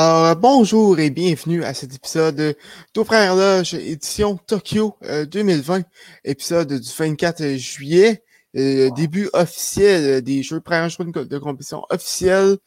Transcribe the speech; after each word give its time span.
Alors, 0.00 0.26
euh, 0.26 0.34
bonjour 0.36 1.00
et 1.00 1.10
bienvenue 1.10 1.64
à 1.64 1.74
cet 1.74 1.92
épisode 1.92 2.36
de 2.36 2.54
Tout 2.94 3.02
Frère 3.02 3.34
Loge, 3.34 3.74
édition 3.74 4.36
Tokyo 4.36 4.96
2020, 5.02 5.82
épisode 6.22 6.72
du 6.72 6.88
24 6.96 7.56
juillet, 7.56 8.22
euh, 8.56 8.90
début 8.90 9.28
officiel 9.32 10.22
des 10.22 10.44
jeux, 10.44 10.60
première 10.60 10.88
journée 10.88 11.10
de 11.10 11.38
compétition 11.38 11.82
officielle, 11.90 12.58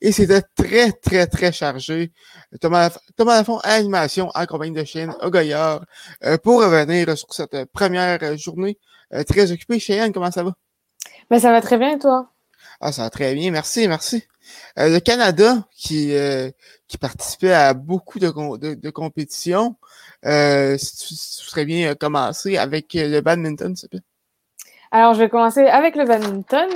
et 0.00 0.12
c'était 0.12 0.42
très, 0.54 0.92
très, 0.92 1.26
très 1.26 1.50
chargé. 1.50 2.12
Thomas, 2.60 2.96
Thomas 3.16 3.38
Lafont 3.38 3.58
à 3.64 3.78
l'animation 3.78 4.30
en 4.32 4.46
compagnie 4.46 4.76
de 4.76 4.84
Cheyenne 4.84 5.16
Ogoyard 5.22 5.84
euh, 6.24 6.38
pour 6.38 6.62
revenir 6.62 7.18
sur 7.18 7.34
cette 7.34 7.64
première 7.72 8.38
journée 8.38 8.78
très 9.26 9.50
occupée. 9.50 9.80
Cheyenne, 9.80 10.12
comment 10.12 10.30
ça 10.30 10.44
va? 10.44 10.52
Ben, 11.30 11.40
ça 11.40 11.50
va 11.50 11.60
très 11.60 11.78
bien 11.78 11.96
et 11.96 11.98
toi? 11.98 12.30
Ah, 12.80 12.92
ça 12.92 13.02
va 13.02 13.10
très 13.10 13.34
bien, 13.34 13.50
merci, 13.50 13.88
merci. 13.88 14.22
Euh, 14.78 14.88
le 14.90 15.00
Canada, 15.00 15.64
qui, 15.74 16.14
euh, 16.14 16.50
qui 16.88 16.98
participait 16.98 17.52
à 17.52 17.74
beaucoup 17.74 18.18
de, 18.18 18.90
compétitions, 18.90 19.76
euh, 20.24 20.76
serait 20.78 21.64
bien 21.64 21.94
commencer 21.94 22.56
avec 22.56 22.88
le 22.94 23.20
badminton, 23.20 23.74
s'il 23.74 23.88
te. 23.88 23.96
Alors, 24.92 25.14
je 25.14 25.20
vais 25.20 25.28
commencer 25.28 25.66
avec 25.66 25.96
le 25.96 26.04
badminton. 26.04 26.68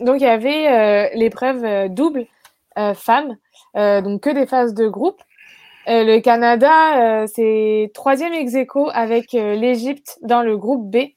donc, 0.00 0.20
il 0.20 0.24
y 0.24 0.26
avait 0.26 1.14
l'épreuve 1.14 1.88
double 1.88 2.26
femmes, 2.94 3.36
donc 3.74 4.22
que 4.22 4.30
des 4.30 4.46
phases 4.46 4.74
de 4.74 4.88
groupe. 4.88 5.20
le 5.86 6.20
Canada, 6.20 7.26
c'est 7.26 7.90
troisième 7.94 8.32
ex 8.32 8.54
avec 8.92 9.32
l'Égypte 9.32 10.18
dans 10.22 10.42
le 10.42 10.56
groupe 10.56 10.90
B, 10.90 11.10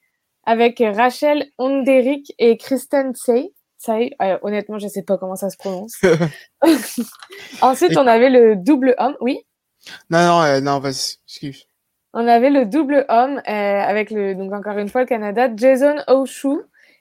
avec 0.43 0.83
Rachel 0.85 1.47
Onderick 1.57 2.33
et 2.39 2.57
Kristen 2.57 3.13
Euh, 3.89 4.37
honnêtement, 4.41 4.79
je 4.79 4.85
ne 4.85 4.89
sais 4.89 5.03
pas 5.03 5.17
comment 5.17 5.35
ça 5.35 5.49
se 5.49 5.57
prononce. 5.57 5.99
Ensuite, 7.61 7.97
on 7.97 8.07
avait 8.07 8.29
le 8.29 8.55
double 8.55 8.95
homme. 8.97 9.15
Oui? 9.21 9.45
Non, 10.09 10.25
non, 10.25 10.41
euh, 10.41 10.61
non, 10.61 10.79
vas-y, 10.79 11.17
excuse. 11.27 11.65
On 12.13 12.27
avait 12.27 12.49
le 12.49 12.65
double 12.65 13.05
homme 13.09 13.41
euh, 13.47 13.51
avec, 13.51 14.09
le, 14.09 14.35
donc 14.35 14.53
encore 14.53 14.77
une 14.77 14.89
fois, 14.89 15.01
le 15.01 15.07
Canada, 15.07 15.49
Jason 15.55 15.97
Oshu 16.07 16.57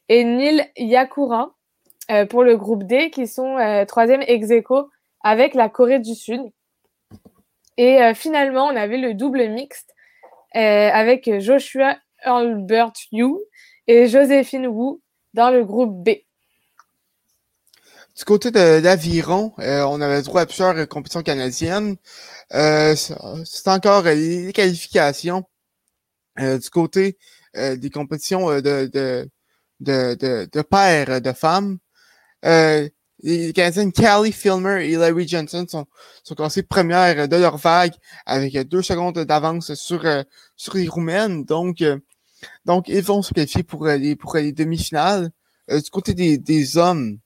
et 0.08 0.24
Neil 0.24 0.66
Yakura 0.76 1.54
pour 2.28 2.44
le 2.44 2.56
groupe 2.58 2.84
D, 2.84 3.10
qui 3.10 3.26
sont 3.26 3.56
troisième 3.88 4.22
ex 4.26 4.50
aequo 4.50 4.90
avec 5.22 5.54
la 5.54 5.70
Corée 5.70 6.00
du 6.00 6.14
Sud. 6.14 6.42
Et 7.78 8.12
finalement, 8.14 8.66
on 8.66 8.76
avait 8.76 8.98
le 8.98 9.14
double 9.14 9.48
mixte 9.48 9.94
avec 10.52 11.40
Joshua 11.40 11.96
Albert 12.24 12.92
Yu 13.10 13.36
et 13.86 14.06
Joséphine 14.06 14.66
Wu 14.66 14.98
dans 15.32 15.50
le 15.50 15.64
groupe 15.64 16.04
B. 16.04 16.10
Du 18.16 18.24
côté 18.24 18.50
de 18.52 18.80
l'aviron, 18.80 19.54
euh, 19.58 19.82
on 19.82 20.00
avait 20.00 20.22
droit 20.22 20.42
à 20.42 20.46
plusieurs 20.46 20.88
compétitions 20.88 21.22
canadiennes. 21.22 21.96
Euh, 22.54 22.94
c'est 22.96 23.68
encore 23.68 24.06
euh, 24.06 24.14
les 24.14 24.52
qualifications. 24.52 25.44
du 26.38 26.70
côté 26.70 27.18
des 27.54 27.90
compétitions 27.90 28.48
de, 28.50 28.60
de, 28.92 29.28
de, 29.80 30.14
de, 30.20 30.48
de 30.52 30.62
pairs 30.62 31.20
de 31.20 31.32
femmes. 31.32 31.78
les 32.42 33.52
Canadiennes 33.54 33.92
Callie 33.92 34.32
Filmer 34.32 34.88
et 34.90 34.96
Larry 34.96 35.26
Johnson 35.28 35.66
sont, 35.68 35.86
sont 36.24 36.34
classées 36.34 36.62
premières 36.64 37.28
de 37.28 37.36
leur 37.36 37.56
vague 37.58 37.94
avec 38.26 38.56
deux 38.68 38.82
secondes 38.82 39.18
d'avance 39.20 39.74
sur, 39.74 40.02
sur 40.56 40.74
les 40.76 40.88
Roumaines. 40.88 41.44
Donc, 41.44 41.82
donc, 42.64 42.88
ils 42.88 43.02
vont 43.02 43.22
se 43.22 43.32
qualifier 43.34 43.62
pour 43.62 43.86
les, 43.86 44.16
pour 44.16 44.36
les 44.36 44.52
demi-finales. 44.52 45.30
du 45.68 45.90
côté 45.90 46.14
des, 46.14 46.38
des 46.38 46.76
hommes, 46.76 47.18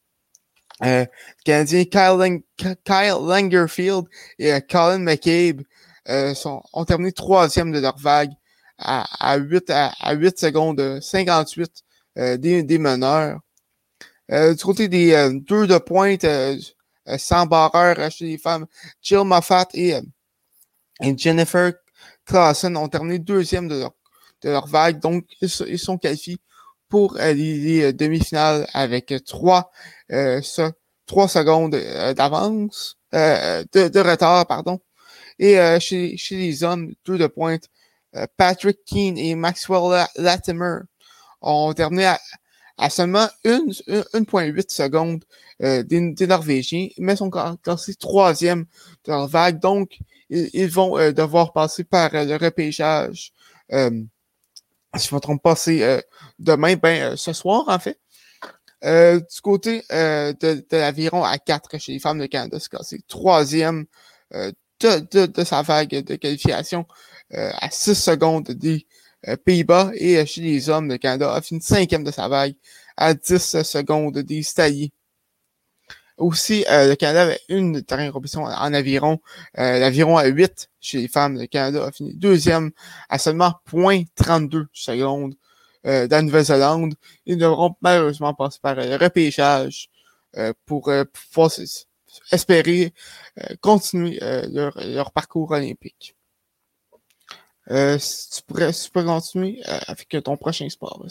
euh, 0.84 1.05
Canadien 1.44 1.84
Kyle, 1.84 3.16
Langerfield 3.21 4.05
et 4.39 4.53
euh, 4.53 4.61
Colin 4.61 4.99
McCabe 4.99 5.62
euh, 6.09 6.34
sont, 6.34 6.62
ont 6.72 6.84
terminé 6.84 7.12
troisième 7.12 7.72
de 7.72 7.81
leur 7.81 7.99
vague 7.99 8.31
à, 8.78 9.05
à 9.21 9.37
8, 9.37 9.71
à, 9.71 9.93
à 10.00 10.15
8 10.15 10.38
secondes 10.38 11.00
58 11.00 11.83
euh, 12.19 12.37
des, 12.37 12.62
des 12.62 12.78
meneurs. 12.78 13.41
Euh, 14.31 14.55
du 14.55 14.62
côté 14.62 14.88
des 14.88 15.31
deux 15.47 15.67
de 15.67 15.78
pointe 15.78 16.27
sans 17.17 17.47
barreur 17.47 18.11
chez 18.11 18.27
les 18.27 18.38
femmes, 18.38 18.67
Jill 19.00 19.25
Moffat 19.25 19.67
et, 19.72 19.94
et 21.03 21.19
Jennifer 21.19 21.72
Clausen 22.27 22.77
ont 22.77 22.88
terminé 22.88 23.19
deuxième 23.19 23.67
de 23.69 23.77
leur, 23.78 23.94
de 24.43 24.50
leur 24.50 24.67
vague, 24.67 25.00
donc 25.00 25.25
ils, 25.41 25.49
ils 25.67 25.78
sont 25.78 25.97
qualifiés 25.97 26.38
pour 26.88 27.15
les, 27.15 27.93
demi-finales 27.93 28.66
avec 28.72 29.15
trois, 29.26 29.71
euh, 30.12 30.41
trois 31.06 31.28
secondes 31.28 31.75
euh, 31.75 32.15
d'avance, 32.15 32.99
euh, 33.15 33.65
de, 33.72 34.00
retard, 34.00 34.47
pardon. 34.47 34.81
Et 35.38 35.59
euh, 35.59 35.81
chez, 35.81 36.16
chez 36.16 36.37
les 36.37 36.65
hommes, 36.65 36.93
deux 37.04 37.19
de 37.19 37.26
pointe, 37.26 37.65
Patrick 38.37 38.78
Keane 38.84 39.19
et 39.19 39.34
Maxwell 39.34 40.06
Latimer 40.16 40.78
ont 41.43 41.72
terminé 41.75 42.06
à, 42.06 42.21
à 42.78 42.91
seulement 42.91 43.28
1,8 43.44 44.72
secondes 44.72 45.25
euh, 45.62 45.82
des, 45.82 46.12
des, 46.12 46.26
Norvégiens, 46.26 46.88
mais 46.99 47.16
sont 47.16 47.31
classés 47.31 47.94
troisième 47.94 48.65
de 49.05 49.12
leur 49.12 49.28
vague. 49.28 49.60
Donc, 49.60 49.99
ils, 50.31 50.49
ils 50.55 50.70
vont 50.70 50.97
devoir 51.12 51.53
passer 51.53 51.84
par 51.84 52.10
le 52.12 52.37
repêchage 52.37 53.32
si 54.97 55.09
je 55.09 55.15
me 55.15 55.21
trompe 55.21 55.43
pas, 55.43 55.56
c'est 55.56 55.82
euh, 55.82 56.00
demain, 56.38 56.76
ben, 56.76 57.12
euh, 57.12 57.16
ce 57.16 57.32
soir, 57.32 57.65
en 57.69 57.78
fait. 57.78 58.00
Euh, 58.84 59.19
du 59.19 59.41
côté 59.43 59.82
de, 59.91 60.32
de 60.41 60.76
l'aviron 60.76 61.25
à 61.25 61.38
4 61.38 61.78
chez 61.78 61.93
les 61.93 61.99
femmes 61.99 62.21
de 62.21 62.26
Canada, 62.26 62.59
c'est 62.60 63.06
troisième 63.09 63.87
de, 64.32 64.54
de, 64.81 65.26
de, 65.26 65.44
sa 65.44 65.62
vague 65.62 65.91
de 65.91 66.15
qualification 66.15 66.87
à 67.32 67.71
6 67.71 67.94
secondes 67.94 68.50
des 68.53 68.87
Pays-Bas 69.44 69.91
et 69.94 70.25
chez 70.26 70.43
les 70.43 70.69
hommes 70.69 70.87
de 70.87 70.97
Canada 70.97 71.34
a 71.34 71.43
fini 71.43 71.60
cinquième 71.60 72.05
de 72.05 72.12
sa 72.12 72.28
vague 72.28 72.55
à 72.97 73.15
10 73.15 73.62
secondes 73.65 74.19
des 74.19 74.44
Staliers. 74.44 74.93
Aussi, 76.19 76.65
euh, 76.69 76.89
le 76.89 76.97
Canada 76.97 77.23
avait 77.23 77.41
une 77.49 77.81
dernière 77.81 78.12
compétition 78.12 78.43
en 78.43 78.75
aviron. 78.75 79.21
Euh, 79.59 79.79
l'aviron 79.79 80.17
à 80.17 80.27
8 80.27 80.69
chez 80.81 80.99
les 80.99 81.09
femmes. 81.09 81.39
Le 81.39 81.47
Canada 81.47 81.87
a 81.87 81.93
fini 81.93 82.12
deuxième 82.12 82.73
à 83.09 83.19
seulement 83.19 83.55
0.32 83.71 84.67
secondes 84.73 85.34
euh, 85.87 86.09
dans 86.09 86.17
la 86.17 86.23
Nouvelle-Zélande. 86.23 86.95
Ils 87.25 87.39
devront 87.39 87.77
malheureusement 87.83 88.34
passer 88.34 88.59
par 88.61 88.75
le 88.75 88.97
repêchage 88.97 89.91
pour 90.67 90.93
pouvoir 91.33 91.51
espérer 92.31 92.93
continuer 93.61 94.19
leur, 94.21 95.11
parcours 95.11 95.50
olympique. 95.53 96.15
si, 97.99 98.31
tu 98.31 98.43
pourrais, 98.47 98.73
tu 98.73 98.91
pourrais 98.91 99.05
continuer 99.06 99.62
avec 99.65 100.17
ton 100.23 100.37
prochain 100.37 100.69
sport. 100.69 101.03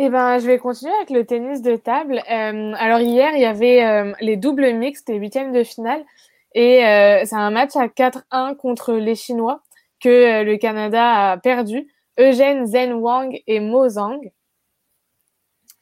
Eh 0.00 0.10
ben, 0.10 0.38
je 0.38 0.46
vais 0.46 0.58
continuer 0.58 0.92
avec 0.94 1.10
le 1.10 1.26
tennis 1.26 1.60
de 1.60 1.74
table. 1.74 2.22
Euh, 2.30 2.72
alors 2.78 3.00
hier, 3.00 3.32
il 3.34 3.40
y 3.40 3.44
avait 3.44 3.84
euh, 3.84 4.12
les 4.20 4.36
doubles 4.36 4.72
mixtes, 4.72 5.08
les 5.08 5.16
huitièmes 5.16 5.50
de 5.52 5.64
finale, 5.64 6.04
et 6.54 6.86
euh, 6.86 7.24
c'est 7.24 7.34
un 7.34 7.50
match 7.50 7.74
à 7.74 7.88
4-1 7.88 8.54
contre 8.54 8.92
les 8.92 9.16
Chinois 9.16 9.60
que 10.00 10.44
le 10.44 10.56
Canada 10.56 11.32
a 11.32 11.36
perdu. 11.38 11.88
Eugène 12.16 12.64
Zhen 12.66 12.92
Wang 12.92 13.42
et 13.48 13.58
Mo 13.58 13.88
Zhang. 13.88 14.20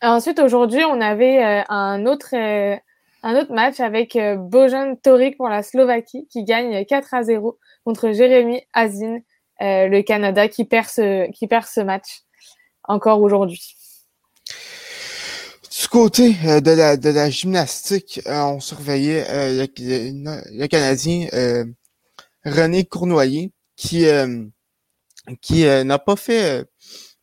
Ensuite, 0.00 0.38
aujourd'hui, 0.38 0.82
on 0.84 1.00
avait 1.02 1.64
un 1.68 2.06
autre 2.06 2.34
un 2.34 3.36
autre 3.36 3.52
match 3.52 3.80
avec 3.80 4.18
Bojan 4.38 4.96
Torik 4.96 5.36
pour 5.36 5.48
la 5.48 5.62
Slovaquie 5.62 6.26
qui 6.28 6.44
gagne 6.44 6.86
4 6.86 7.12
à 7.12 7.22
0 7.22 7.58
contre 7.84 8.12
Jérémy 8.12 8.62
Azin, 8.72 9.18
le 9.60 10.00
Canada 10.02 10.48
qui 10.48 10.64
perd 10.64 10.86
ce 10.88 11.30
qui 11.32 11.46
perd 11.46 11.66
ce 11.66 11.80
match 11.80 12.22
encore 12.84 13.20
aujourd'hui. 13.20 13.75
Du 15.70 15.88
côté 15.88 16.36
euh, 16.44 16.60
de, 16.60 17.10
la, 17.10 17.30
gymnastique, 17.30 18.20
euh, 18.26 18.40
on 18.42 18.60
surveillait 18.60 19.24
euh, 19.28 19.66
le, 19.78 20.66
Canadien 20.66 21.28
René 22.44 22.84
Cournoyer 22.84 23.52
qui 23.76 24.06
qui 25.40 25.64
n'a 25.64 25.98
pas 25.98 26.16
fait 26.16 26.64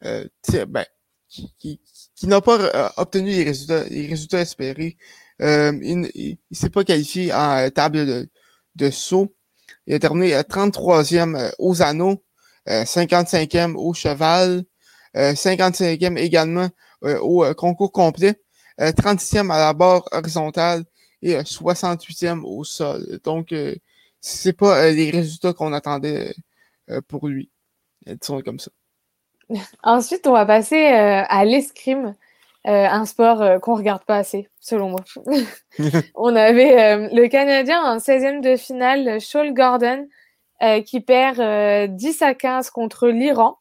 ben, 0.02 0.86
qui, 1.30 1.80
qui, 2.16 2.28
n'a 2.28 2.42
pas 2.42 2.94
obtenu 2.98 3.32
les 3.32 3.44
résultats 3.44 3.86
les 3.86 4.08
résultats 4.08 4.42
espérés. 4.42 4.98
il 5.40 6.10
il, 6.14 6.38
s'est 6.52 6.70
pas 6.70 6.84
qualifié 6.84 7.34
en 7.34 7.70
table 7.70 8.06
de, 8.06 8.30
de 8.76 8.90
saut. 8.90 9.34
Il 9.88 9.96
a 9.96 10.00
terminé 10.00 10.34
33e 10.34 11.54
aux 11.60 11.82
anneaux, 11.82 12.24
55e 12.68 13.76
au 13.76 13.94
cheval, 13.94 14.64
55e 15.16 16.18
également 16.18 16.70
au 17.04 17.46
concours 17.56 17.92
complet. 17.92 18.40
36e 18.80 19.50
euh, 19.50 19.54
à 19.54 19.60
la 19.60 19.74
barre 19.74 20.04
horizontale 20.12 20.84
et 21.22 21.36
68e 21.36 22.40
euh, 22.40 22.42
au 22.44 22.64
sol. 22.64 23.20
Donc, 23.24 23.52
euh, 23.52 23.76
c'est 24.20 24.54
pas 24.54 24.92
les 24.92 25.10
résultats 25.10 25.54
qu'on 25.54 25.74
attendait 25.74 26.34
pour 27.08 27.28
lui. 27.28 27.50
Disons 28.06 28.42
comme 28.42 28.60
ça. 28.60 28.72
Ensuite, 29.84 30.28
on 30.28 30.32
va 30.32 30.46
passer 30.46 30.86
à 30.86 31.44
l'escrime. 31.44 32.16
un 32.64 33.06
sport 33.06 33.60
qu'on 33.60 33.76
regarde 33.76 34.06
pas 34.06 34.18
assez, 34.18 34.48
selon 34.62 34.92
moi. 34.92 35.04
On 36.16 36.34
avait 36.38 37.10
le 37.14 37.28
Canadien 37.28 37.82
en 37.84 37.98
16e 37.98 38.40
de 38.40 38.56
finale, 38.56 39.20
Shaul 39.20 39.54
Gordon, 39.54 40.08
qui 40.86 41.02
perd 41.02 41.94
10 41.94 42.22
à 42.22 42.34
15 42.34 42.70
contre 42.70 43.10
l'Iran. 43.10 43.58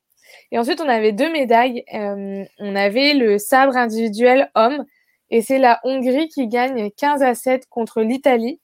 Et 0.50 0.58
ensuite, 0.58 0.81
on 0.81 0.88
avait 0.88 1.12
deux 1.12 1.31
médailles. 1.32 1.84
on 1.93 2.76
avait 2.76 3.14
le 3.14 3.38
sabre 3.38 3.76
individuel 3.76 4.50
homme, 4.55 4.84
et 5.31 5.40
c'est 5.40 5.58
la 5.58 5.81
Hongrie 5.84 6.29
qui 6.29 6.46
gagne 6.46 6.90
15 6.90 7.23
à 7.23 7.34
7 7.34 7.67
contre 7.69 8.02
l'Italie. 8.02 8.61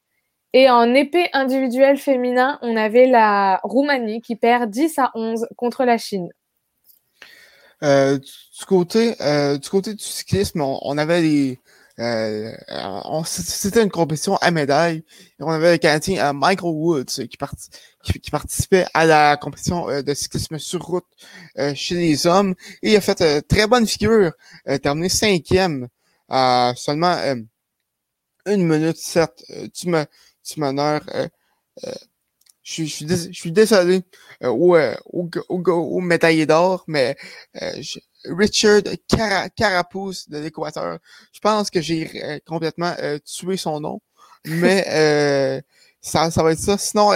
Et 0.52 0.70
en 0.70 0.94
épée 0.94 1.28
individuelle 1.32 1.98
féminin, 1.98 2.58
on 2.62 2.76
avait 2.76 3.06
la 3.06 3.60
Roumanie 3.64 4.20
qui 4.20 4.36
perd 4.36 4.70
10 4.70 4.98
à 4.98 5.10
11 5.14 5.46
contre 5.56 5.84
la 5.84 5.98
Chine. 5.98 6.30
Euh, 7.82 8.18
du 8.18 8.64
côté 8.66 9.14
euh, 9.20 9.56
du 9.56 9.68
côté 9.68 9.94
du 9.94 10.02
cyclisme, 10.02 10.60
on, 10.62 10.98
avait 10.98 11.20
les 11.20 11.58
euh, 11.98 12.52
c'était 13.24 13.82
une 13.82 13.90
compétition 13.90 14.36
à 14.36 14.50
médailles. 14.50 15.04
Et 15.38 15.42
on 15.42 15.50
avait 15.50 15.72
le 15.72 15.78
Canadien 15.78 16.32
Michael 16.32 16.70
Woods 16.72 17.04
qui, 17.04 17.28
qui, 18.20 18.30
participait 18.30 18.86
à 18.94 19.04
la 19.04 19.36
compétition 19.36 19.86
de 20.02 20.14
cyclisme 20.14 20.58
sur 20.58 20.82
route 20.82 21.06
chez 21.74 21.96
les 21.96 22.26
hommes. 22.26 22.54
Et 22.82 22.92
il 22.92 22.96
a 22.96 23.00
fait 23.00 23.42
très 23.42 23.66
bonne 23.66 23.86
figure, 23.86 24.32
terminé 24.82 25.08
cinquième 25.08 25.88
à 26.28 26.72
seulement 26.76 27.16
une 28.46 28.66
minute 28.66 28.96
sept 28.96 29.44
du, 29.48 29.90
du 29.90 30.60
meneur. 30.60 31.00
je, 32.62 32.84
suis, 32.84 33.08
je 33.08 33.32
suis 33.32 33.52
désolé 33.52 34.02
au, 34.42 34.76
au, 35.06 35.30
au, 35.48 36.00
médaillé 36.00 36.46
d'or, 36.46 36.84
mais 36.86 37.16
Richard 38.24 38.82
Carapace 39.56 40.28
de 40.28 40.38
l'Équateur, 40.38 40.98
je 41.32 41.40
pense 41.40 41.70
que 41.70 41.80
j'ai 41.80 42.40
complètement 42.46 42.94
tué 43.24 43.56
son 43.56 43.80
nom, 43.80 44.00
mais 44.44 45.62
ça, 46.00 46.30
ça 46.30 46.42
va 46.42 46.52
être 46.52 46.58
ça. 46.58 46.78
Sinon, 46.78 47.10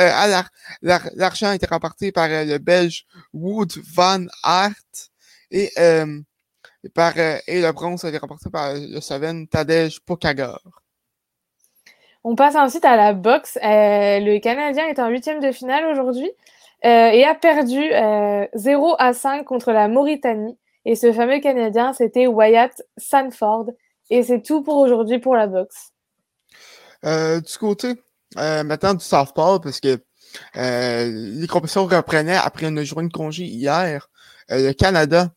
l'argent 0.83 1.49
a 1.49 1.55
été 1.55 1.67
remporté 1.67 2.13
par 2.13 2.29
le 2.29 2.59
Belge 2.59 3.05
Wood 3.33 3.73
van 3.95 4.27
Aert 4.45 5.11
et 5.51 5.71
par, 6.95 7.17
et 7.19 7.61
le 7.61 7.73
bronze 7.73 8.05
a 8.05 8.09
été 8.09 8.19
remporté 8.19 8.51
par 8.51 8.75
le 8.75 9.01
Slovène 9.01 9.49
Tadej 9.49 10.01
Pokagar. 10.01 10.61
On 12.25 12.37
passe 12.37 12.55
ensuite 12.55 12.85
à 12.85 12.97
la 12.97 13.13
boxe. 13.15 13.59
Euh, 13.63 14.21
le 14.21 14.39
Canadien 14.39 14.87
est 14.87 14.99
en 14.99 15.09
huitième 15.09 15.41
de 15.41 15.51
finale 15.51 15.87
aujourd'hui 15.87 16.31
euh, 16.85 17.09
et 17.11 17.25
a 17.25 17.35
perdu 17.35 17.91
0 18.55 18.91
euh, 18.93 18.97
à 18.99 19.13
5 19.13 19.45
contre 19.45 19.73
la 19.73 19.89
Mauritanie. 19.89 20.57
Et 20.85 20.97
ce 20.97 21.13
fameux 21.13 21.41
Canadien, 21.41 21.93
c'était 21.93 22.27
Wyatt 22.27 22.83
Sanford. 22.97 23.67
Et 24.11 24.23
c'est 24.23 24.43
tout 24.43 24.63
pour 24.63 24.77
aujourd'hui 24.79 25.19
pour 25.19 25.37
la 25.37 25.47
boxe. 25.47 25.93
du 27.05 27.59
côté 27.59 27.95
maintenant 28.37 28.95
du 28.95 29.05
softball, 29.05 29.61
parce 29.61 29.81
que 29.81 29.99
les 30.55 31.47
compétitions 31.47 31.87
reprenaient 31.87 32.37
après 32.37 32.67
une 32.67 32.83
journée 32.83 33.09
de 33.09 33.13
congé 33.13 33.45
hier, 33.45 34.09
le 34.49 34.73
Canada 34.73 35.31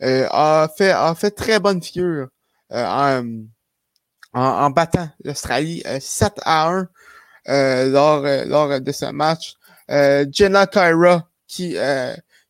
a 0.00 0.68
fait 0.76 0.90
a 0.90 1.14
fait 1.14 1.30
très 1.30 1.60
bonne 1.60 1.82
figure 1.82 2.28
en 2.70 3.22
en, 4.36 4.70
battant 4.70 5.08
l'Australie 5.24 5.82
7 6.00 6.32
euh, 6.38 6.40
à 6.44 6.68
1 6.68 6.88
euh, 7.48 7.90
lors, 7.90 8.24
euh, 8.24 8.44
lors 8.44 8.80
de 8.80 8.92
ce 8.92 9.06
match. 9.06 9.54
Jenna 9.88 10.66
Kyra 10.66 11.28
qui, 11.46 11.76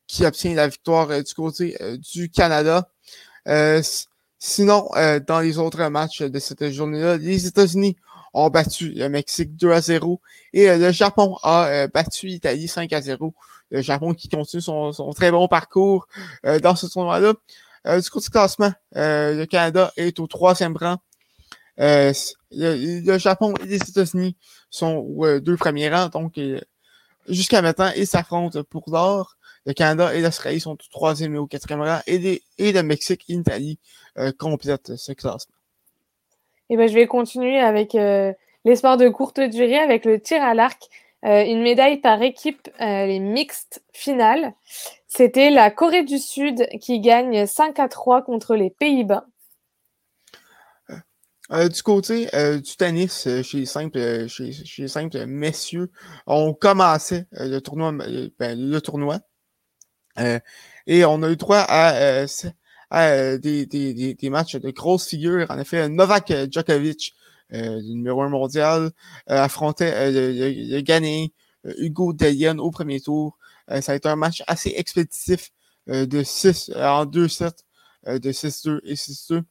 qui 0.06 0.24
obtient 0.24 0.54
la 0.54 0.68
victoire 0.68 1.08
du 1.08 1.34
côté 1.34 1.76
du 2.12 2.30
Canada. 2.30 2.88
sinon, 4.38 4.88
dans 5.26 5.40
les 5.40 5.58
autres 5.58 5.84
matchs 5.88 6.22
de 6.22 6.38
cette 6.38 6.70
journée-là, 6.70 7.16
les 7.16 7.46
États-Unis 7.46 7.96
ont 8.34 8.50
battu 8.50 8.90
le 8.90 9.08
Mexique 9.08 9.56
2 9.56 9.70
à 9.70 9.80
0 9.80 10.20
et 10.52 10.76
le 10.76 10.92
Japon 10.92 11.36
a 11.42 11.86
battu 11.88 12.26
l'Italie 12.26 12.68
5 12.68 12.92
à 12.92 13.00
0. 13.00 13.34
Le 13.70 13.82
Japon 13.82 14.14
qui 14.14 14.28
continue 14.28 14.62
son, 14.62 14.92
très 15.14 15.30
bon 15.30 15.48
parcours 15.48 16.06
dans 16.62 16.76
ce 16.76 16.86
tournoi-là. 16.86 17.34
du 18.00 18.10
côté 18.10 18.24
du 18.24 18.30
classement, 18.30 18.72
le 18.92 19.44
Canada 19.46 19.92
est 19.96 20.20
au 20.20 20.26
troisième 20.26 20.76
rang 20.76 20.98
euh, 21.78 22.12
le, 22.52 23.18
Japon 23.18 23.54
et 23.62 23.66
les 23.66 23.76
États-Unis 23.76 24.36
sont 24.70 25.04
deux 25.40 25.56
premiers 25.56 25.90
rangs, 25.90 26.08
donc 26.08 26.38
euh, 26.38 26.60
jusqu'à 27.28 27.62
maintenant, 27.62 27.90
ils 27.96 28.06
s'affrontent 28.06 28.62
pour 28.64 28.84
l'or. 28.88 29.36
Le 29.66 29.74
Canada 29.74 30.14
et 30.14 30.20
l'Australie 30.20 30.60
sont 30.60 30.72
au 30.72 30.90
troisième 30.90 31.34
et 31.34 31.38
au 31.38 31.46
quatrième 31.46 31.82
rang, 31.82 31.98
et, 32.06 32.42
et 32.58 32.72
le 32.72 32.82
Mexique 32.82 33.24
et 33.28 33.34
l'Italie 33.34 33.78
euh, 34.16 34.32
complètent 34.38 34.96
ce 34.96 35.12
classement. 35.12 35.54
Et 36.68 36.74
eh 36.74 36.76
ben, 36.76 36.88
je 36.88 36.94
vais 36.94 37.06
continuer 37.06 37.60
avec 37.60 37.92
les 37.92 38.76
sports 38.76 38.96
de 38.96 39.08
courte 39.08 39.38
durée, 39.38 39.78
avec 39.78 40.04
le 40.04 40.20
tir 40.20 40.42
à 40.42 40.52
l'arc. 40.52 40.82
une 41.22 41.62
médaille 41.62 41.98
par 41.98 42.20
équipe, 42.22 42.68
les 42.80 43.20
mixtes 43.20 43.84
finales. 43.92 44.52
C'était 45.06 45.50
la 45.50 45.70
Corée 45.70 46.02
du 46.02 46.18
Sud 46.18 46.68
qui 46.80 46.98
gagne 46.98 47.46
5 47.46 47.78
à 47.78 47.88
3 47.88 48.22
contre 48.22 48.56
les 48.56 48.70
Pays-Bas. 48.70 49.26
Euh, 51.52 51.68
du 51.68 51.82
côté 51.82 52.28
euh, 52.34 52.58
du 52.58 52.76
tennis, 52.76 53.26
euh, 53.28 53.42
chez 53.42 53.58
les 53.58 53.66
simples, 53.66 54.26
chez, 54.26 54.50
chez 54.50 54.88
simples 54.88 55.26
messieurs, 55.26 55.90
on 56.26 56.52
commençait 56.52 57.28
le 57.30 57.60
tournoi, 57.60 57.92
ben, 57.92 58.58
le 58.58 58.80
tournoi, 58.80 59.20
et 60.86 61.04
on 61.04 61.22
a 61.22 61.30
eu 61.30 61.36
droit 61.36 61.64
à, 61.68 62.24
à 62.90 63.38
des, 63.38 63.66
des, 63.66 64.30
matchs 64.30 64.56
de 64.56 64.70
grosses 64.70 65.08
figures. 65.08 65.46
En 65.50 65.58
effet, 65.58 65.88
Novak 65.88 66.32
Djokovic, 66.50 67.14
numéro 67.50 68.22
un 68.22 68.28
mondial, 68.28 68.90
affrontait 69.26 70.10
le, 70.10 70.32
le, 70.32 71.28
le 71.64 71.82
Hugo 71.82 72.12
Delian 72.12 72.58
au 72.58 72.70
premier 72.70 73.00
tour. 73.00 73.38
ça 73.80 73.92
a 73.92 73.94
été 73.94 74.08
un 74.08 74.16
match 74.16 74.42
assez 74.46 74.72
expéditif 74.76 75.50
de 75.88 76.22
6 76.22 76.72
en 76.76 77.06
2 77.06 77.28
sets, 77.28 77.64
de 78.06 78.32
6-2 78.32 78.80
et 78.84 78.94
6-2. 78.94 79.42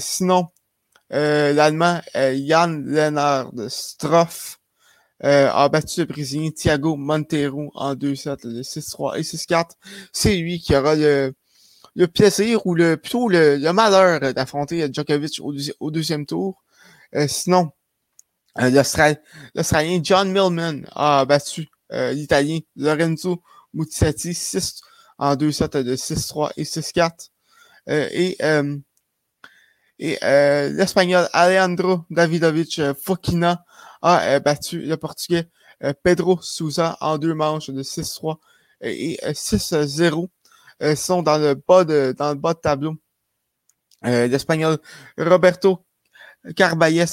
sinon, 0.00 0.48
euh, 1.12 1.52
L'Allemand 1.52 2.00
euh, 2.16 2.36
Jan 2.46 2.82
Lennard 2.84 3.52
Stroff 3.68 4.55
euh, 5.24 5.48
a 5.50 5.68
battu 5.68 6.00
le 6.00 6.06
Brésilien 6.06 6.50
Thiago 6.50 6.96
Monteiro 6.96 7.70
en 7.74 7.94
2-7, 7.94 8.62
6-3 8.62 9.18
et 9.18 9.22
6-4. 9.22 9.70
C'est 10.12 10.36
lui 10.36 10.60
qui 10.60 10.76
aura 10.76 10.94
le, 10.94 11.34
le 11.94 12.06
plaisir 12.06 12.66
ou 12.66 12.74
le 12.74 12.96
plutôt 12.96 13.28
le, 13.28 13.56
le 13.56 13.72
malheur 13.72 14.34
d'affronter 14.34 14.92
Djokovic 14.92 15.40
au, 15.80 15.90
deuxième 15.90 16.26
tour. 16.26 16.62
Euh, 17.14 17.26
sinon, 17.28 17.70
euh, 18.60 18.70
l'Australien 19.54 20.00
John 20.02 20.30
Millman 20.30 20.82
a 20.92 21.24
battu 21.24 21.68
l'Italien 21.90 22.58
Lorenzo 22.74 23.42
Mutisati 23.72 24.34
6 24.34 24.80
en 25.18 25.34
2-7 25.34 25.82
de 25.82 25.96
6-3 25.96 26.50
et 26.56 26.64
6-4. 26.64 27.30
et 27.86 28.36
et 29.98 30.18
euh, 30.22 30.68
l'Espagnol 30.70 31.28
Alejandro 31.32 32.00
Davidovich 32.10 32.78
euh, 32.78 32.94
Fokina 32.94 33.64
a 34.06 34.36
euh, 34.36 34.40
battu 34.40 34.80
le 34.82 34.96
Portugais 34.96 35.48
Pedro 36.02 36.38
Souza 36.40 36.96
en 37.00 37.18
deux 37.18 37.34
manches 37.34 37.68
de 37.68 37.82
6-3 37.82 38.36
et 38.80 39.18
6-0. 39.22 40.28
sont 40.96 41.22
dans 41.22 41.36
le 41.36 41.54
bas 41.54 41.84
de 41.84 42.14
dans 42.16 42.30
le 42.30 42.36
bas 42.36 42.54
tableau. 42.54 42.96
L'Espagnol 44.02 44.78
Roberto 45.18 45.84
Carballes 46.54 47.06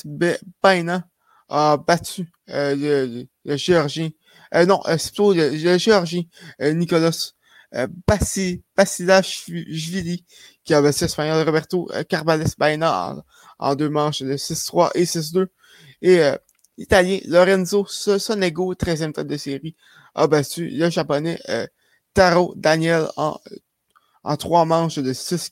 Baena 0.62 1.06
a 1.50 1.76
battu 1.76 2.32
le, 2.48 3.26
le, 3.44 3.58
Géorgien. 3.58 4.12
non, 4.66 4.82
c'est 4.86 5.08
plutôt 5.08 5.34
le, 5.34 5.50
le 5.50 5.78
Géorgien 5.78 6.24
Nicolas 6.62 7.34
Basilashvili 8.78 10.26
qui 10.64 10.74
a 10.74 10.82
battu 10.82 11.04
l'Espagnol 11.04 11.46
Roberto 11.46 11.90
euh, 11.94 12.04
Carbales 12.04 12.46
Baena 12.58 13.24
en, 13.60 13.76
deux 13.76 13.90
manches 13.90 14.22
de 14.22 14.34
6-3 14.34 14.92
et 14.96 15.04
6-2. 15.04 15.48
Et 16.02 16.20
euh, 16.20 16.36
l'Italien 16.78 17.20
Lorenzo 17.26 17.86
Sonego, 17.86 18.74
13e 18.74 19.14
tête 19.14 19.28
de 19.28 19.38
série, 19.38 19.76
a 20.16 20.28
battu 20.28 20.70
le 20.70 20.90
Japonais 20.90 21.40
euh, 21.50 21.68
Taro 22.14 22.54
Daniel 22.56 23.08
en, 23.18 23.40
en 24.24 24.38
trois 24.38 24.66
manches 24.66 25.00
de 25.00 25.14
6 25.14 25.52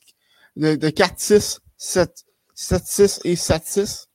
de, 0.57 0.75
4-6, 0.75 1.59
7-6 1.79 3.21
et 3.23 3.35
7-6. 3.35 4.07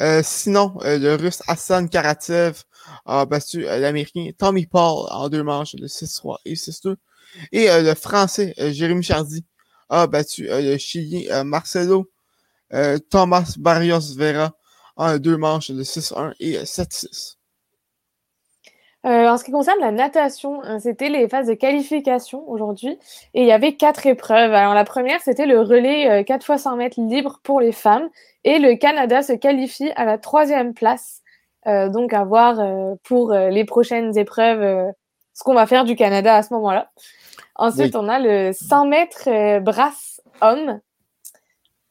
Euh, 0.00 0.22
sinon, 0.24 0.78
le 0.82 1.14
russe 1.14 1.42
Hassan 1.46 1.88
Karatsev 1.88 2.62
a 3.04 3.26
battu 3.26 3.60
l'américain 3.60 4.30
Tommy 4.36 4.66
Paul 4.66 5.06
en 5.10 5.28
deux 5.28 5.42
manches 5.42 5.76
de 5.76 5.86
6-3 5.86 6.38
et 6.44 6.54
6-2. 6.54 6.96
Et 7.52 7.68
le 7.68 7.94
français 7.94 8.54
Jérémy 8.58 9.02
Chardy 9.02 9.44
a 9.92 10.06
battu 10.06 10.50
euh, 10.50 10.60
le 10.60 10.78
Chilien 10.78 11.30
euh, 11.30 11.44
Marcelo 11.44 12.10
euh, 12.72 12.98
Thomas 13.10 13.54
Barrios 13.58 14.16
Vera 14.16 14.52
en 15.02 15.18
deux 15.18 15.36
manches 15.36 15.70
de 15.70 15.82
6-1 15.82 16.32
et 16.40 16.58
7-6. 16.64 17.36
Euh, 19.04 19.28
en 19.28 19.36
ce 19.36 19.42
qui 19.42 19.50
concerne 19.50 19.80
la 19.80 19.90
natation, 19.90 20.62
euh, 20.62 20.78
c'était 20.78 21.08
les 21.08 21.28
phases 21.28 21.48
de 21.48 21.54
qualification 21.54 22.48
aujourd'hui 22.48 23.00
et 23.34 23.42
il 23.42 23.46
y 23.48 23.52
avait 23.52 23.74
quatre 23.74 24.06
épreuves. 24.06 24.54
Alors 24.54 24.74
la 24.74 24.84
première, 24.84 25.20
c'était 25.22 25.46
le 25.46 25.60
relais 25.60 26.24
4 26.24 26.48
x 26.48 26.62
100 26.62 26.76
mètres 26.76 27.00
libre 27.00 27.40
pour 27.42 27.60
les 27.60 27.72
femmes 27.72 28.08
et 28.44 28.60
le 28.60 28.76
Canada 28.76 29.22
se 29.22 29.32
qualifie 29.32 29.90
à 29.96 30.04
la 30.04 30.18
troisième 30.18 30.72
place. 30.72 31.22
donc 31.66 32.12
à 32.12 32.24
voir 32.24 32.60
pour 33.02 33.32
les 33.32 33.64
prochaines 33.64 34.16
épreuves 34.16 34.92
ce 35.34 35.42
qu'on 35.42 35.54
va 35.54 35.66
faire 35.66 35.84
du 35.84 35.96
Canada 35.96 36.36
à 36.36 36.42
ce 36.42 36.54
moment-là. 36.54 36.90
Ensuite, 37.56 37.96
on 37.96 38.08
a 38.08 38.18
le 38.20 38.52
100 38.52 38.86
mètres 38.86 39.60
brasse 39.60 40.20
homme 40.40 40.80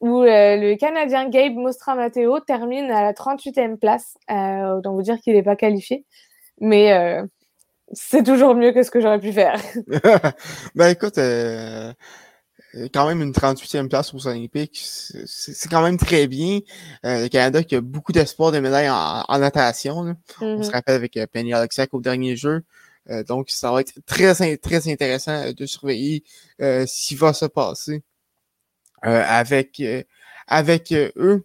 où 0.02 0.22
le 0.22 0.74
Canadien 0.76 1.30
Gabe 1.30 1.54
Mostra-Matteo 1.54 2.40
termine 2.40 2.90
à 2.90 3.02
la 3.02 3.14
38e 3.14 3.78
place. 3.78 4.18
autant 4.28 4.92
vous 4.92 5.02
dire 5.02 5.18
qu'il 5.20 5.34
n'est 5.34 5.42
pas 5.42 5.56
qualifié 5.56 6.04
mais 6.62 6.92
euh, 6.92 7.26
c'est 7.92 8.22
toujours 8.22 8.54
mieux 8.54 8.72
que 8.72 8.82
ce 8.82 8.90
que 8.90 9.00
j'aurais 9.00 9.20
pu 9.20 9.32
faire. 9.32 9.60
ben 10.74 10.88
écoute, 10.88 11.18
euh, 11.18 11.92
quand 12.94 13.06
même 13.06 13.20
une 13.20 13.32
38e 13.32 13.88
place 13.88 14.14
aux 14.14 14.26
Olympiques, 14.26 14.80
c'est 15.26 15.68
quand 15.68 15.82
même 15.82 15.98
très 15.98 16.28
bien. 16.28 16.60
Euh, 17.04 17.24
le 17.24 17.28
Canada 17.28 17.62
qui 17.62 17.74
a 17.74 17.80
beaucoup 17.80 18.12
d'espoir 18.12 18.52
de 18.52 18.60
médailles 18.60 18.88
en, 18.90 19.38
natation. 19.38 20.16
On 20.40 20.62
se 20.62 20.68
mm-hmm. 20.68 20.72
rappelle 20.72 20.94
avec 20.94 21.18
Penny 21.32 21.52
Alexak 21.52 21.92
au 21.92 22.00
dernier 22.00 22.36
jeu. 22.36 22.62
donc, 23.26 23.50
ça 23.50 23.72
va 23.72 23.80
être 23.80 23.94
très, 24.06 24.34
très 24.56 24.88
intéressant 24.88 25.52
de 25.52 25.66
surveiller 25.66 26.22
ce 26.60 27.08
qui 27.08 27.16
va 27.16 27.32
se 27.32 27.46
passer 27.46 28.02
avec, 29.02 29.82
avec 30.46 30.92
eux. 30.92 31.44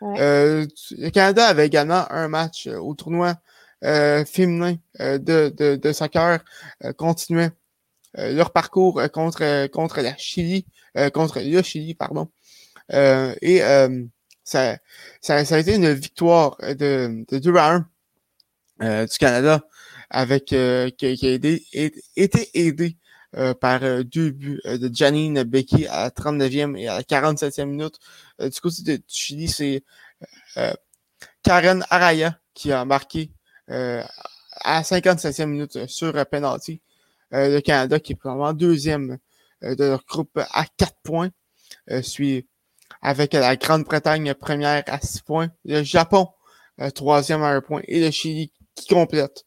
le 0.00 1.08
Canada 1.10 1.46
avait 1.46 1.66
également 1.66 2.10
un 2.10 2.28
match 2.28 2.66
au 2.66 2.94
tournoi 2.94 3.36
euh, 3.84 4.24
féminin 4.24 4.76
euh, 5.00 5.18
de, 5.18 5.52
de, 5.54 5.76
de, 5.76 5.92
soccer 5.92 6.42
euh, 6.84 6.92
continuaient 6.94 7.50
leur 8.16 8.52
parcours 8.52 9.02
contre, 9.12 9.66
contre 9.66 10.00
la 10.00 10.16
Chili, 10.16 10.66
contre 11.12 11.40
le 11.40 11.62
Chili, 11.62 11.94
pardon. 11.94 12.30
et 12.92 13.58
ça, 14.44 14.78
ça, 15.20 15.44
ça, 15.44 15.54
a 15.56 15.58
été 15.58 15.74
une 15.74 15.92
victoire 15.92 16.56
de, 16.58 17.24
de 17.28 17.38
2 17.40 17.56
à 17.56 17.84
1 18.78 19.06
du 19.06 19.18
Canada 19.18 19.66
avec 20.10 20.44
qui, 20.44 21.16
qui, 21.16 21.26
a 21.26 21.30
aidé, 21.32 21.66
été 22.14 22.50
aidé 22.54 22.96
par 23.60 23.80
deux 24.04 24.30
buts 24.30 24.60
de 24.64 24.90
Janine 24.92 25.42
Becky 25.42 25.86
à 25.86 26.04
la 26.04 26.10
39e 26.10 26.76
et 26.78 26.88
à 26.88 26.96
la 26.96 27.02
47e 27.02 27.64
minute. 27.64 27.98
du 28.38 28.60
côté 28.60 28.82
de 28.82 29.02
Chili, 29.08 29.48
c'est 29.48 29.82
Karen 31.42 31.84
Araya 31.90 32.38
qui 32.54 32.72
a 32.72 32.84
marqué 32.84 33.30
euh, 33.70 34.02
à 34.62 34.82
57e 34.82 35.46
minute 35.46 35.76
euh, 35.76 35.86
sur 35.86 36.12
penalty. 36.26 36.80
Euh, 37.32 37.48
le 37.48 37.60
Canada 37.60 38.00
qui 38.00 38.12
est 38.12 38.16
probablement 38.16 38.52
deuxième 38.52 39.18
de 39.62 39.84
leur 39.84 40.04
groupe 40.04 40.38
à 40.38 40.64
4 40.76 40.94
points. 41.02 41.30
suit 42.02 42.46
avec 43.02 43.32
la 43.32 43.56
Grande-Bretagne 43.56 44.34
première 44.34 44.82
à 44.86 45.00
6 45.00 45.22
points. 45.22 45.48
Le 45.64 45.82
Japon 45.82 46.28
troisième 46.94 47.42
à 47.42 47.48
1 47.48 47.60
point. 47.62 47.82
Et 47.88 48.00
le 48.00 48.10
Chili 48.10 48.52
qui 48.74 48.88
complète 48.88 49.44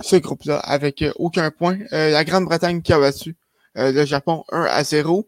ce 0.00 0.16
groupe-là 0.16 0.58
avec 0.58 1.04
aucun 1.16 1.50
point. 1.50 1.78
la 1.90 2.24
Grande-Bretagne 2.24 2.82
qui 2.82 2.92
a 2.92 2.98
battu 2.98 3.36
le 3.74 4.04
Japon 4.04 4.44
1 4.50 4.62
à 4.64 4.84
0. 4.84 5.26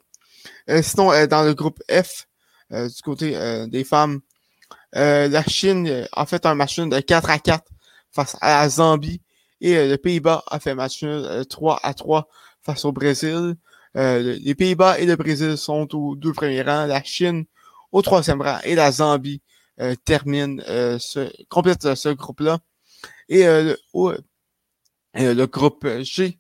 sinon, 0.83 1.27
dans 1.27 1.43
le 1.43 1.55
groupe 1.55 1.81
F, 1.91 2.27
du 2.71 3.03
côté 3.03 3.37
des 3.69 3.85
femmes, 3.85 4.21
la 4.93 5.43
Chine 5.45 6.07
a 6.13 6.27
fait 6.27 6.47
un 6.47 6.55
match 6.55 6.79
de 6.79 7.01
4 7.01 7.31
à 7.31 7.39
4 7.39 7.65
face 8.13 8.37
à 8.41 8.63
la 8.63 8.69
Zambie. 8.69 9.21
Et 9.61 9.77
euh, 9.77 9.89
le 9.89 9.97
Pays-Bas 9.97 10.43
a 10.47 10.59
fait 10.59 10.75
match 10.75 11.01
3 11.49 11.75
euh, 11.75 11.79
à 11.83 11.95
3 11.95 12.29
face 12.63 12.85
au 12.85 12.93
Brésil. 12.93 13.55
Euh, 13.97 14.39
les 14.41 14.55
Pays-Bas 14.55 14.99
et 14.99 15.07
le 15.07 15.17
Brésil 15.17 15.57
sont 15.57 15.95
aux 15.95 16.17
deux 16.17 16.33
premiers 16.33 16.63
rangs. 16.63 16.87
La 16.87 17.03
Chine 17.03 17.45
au 17.93 18.03
troisième 18.03 18.41
rang 18.41 18.59
et 18.65 18.75
la 18.75 18.93
Zambie 18.93 19.43
termine 20.05 20.63
ce, 20.67 21.33
complète 21.49 21.95
ce 21.95 22.11
groupe-là. 22.11 22.59
Et 23.31 23.45
le, 23.45 23.79
le 25.15 25.45
groupe 25.47 25.87
G, 26.01 26.39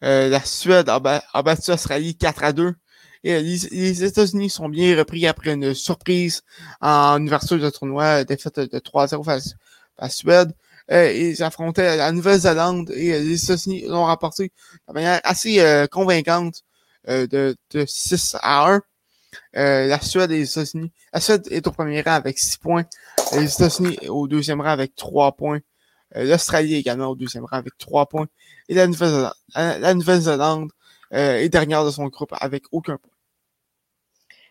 la 0.00 0.44
Suède 0.44 0.88
a, 0.88 1.00
battu 1.42 1.70
l'Australie 1.70 2.16
4 2.16 2.44
à 2.44 2.52
2. 2.52 2.74
Et 3.26 3.40
les, 3.40 4.04
États-Unis 4.04 4.50
sont 4.50 4.68
bien 4.68 4.96
repris 4.98 5.26
après 5.26 5.54
une 5.54 5.72
surprise 5.72 6.42
en 6.82 7.24
ouverture 7.26 7.58
de 7.58 7.70
tournoi, 7.70 8.24
défaite 8.24 8.60
de 8.60 8.78
3-0 8.78 9.24
face 9.24 9.54
à 9.96 10.04
la 10.04 10.10
Suède. 10.10 10.52
Euh, 10.90 11.10
ils 11.10 11.42
affrontaient 11.42 11.96
la 11.96 12.12
Nouvelle-Zélande 12.12 12.90
et 12.90 13.14
euh, 13.14 13.20
les 13.20 13.42
États-Unis 13.42 13.86
l'ont 13.88 14.04
rapporté 14.04 14.52
de 14.86 14.92
manière 14.92 15.18
assez 15.24 15.60
euh, 15.60 15.86
convaincante 15.86 16.62
de, 17.08 17.56
de 17.70 17.84
6 17.86 18.36
à 18.40 18.70
1. 18.72 18.82
la 19.54 20.00
Suède 20.00 20.30
et 20.30 20.38
les 20.38 20.50
États-Unis. 20.50 20.92
La 21.12 21.20
Suède 21.20 21.46
est 21.50 21.66
au 21.66 21.72
premier 21.72 22.02
rang 22.02 22.12
avec 22.12 22.38
6 22.38 22.58
points. 22.58 22.84
Les 23.32 23.52
États-Unis 23.52 23.98
au 24.08 24.28
deuxième 24.28 24.60
rang 24.60 24.70
avec 24.70 24.94
3 24.94 25.32
points. 25.32 25.60
L'Australie 26.14 26.74
également 26.76 27.08
au 27.08 27.16
deuxième 27.16 27.44
rang 27.44 27.56
avec 27.56 27.76
3 27.78 28.06
points. 28.06 28.26
Et 28.68 28.74
la 28.74 28.86
Nouvelle-Zélande 28.86 29.32
la 29.54 29.94
Nouvelle 29.94 31.42
est 31.44 31.48
dernière 31.48 31.84
de 31.84 31.90
son 31.90 32.06
groupe 32.06 32.34
avec 32.40 32.64
aucun 32.72 32.96
point. 32.96 33.10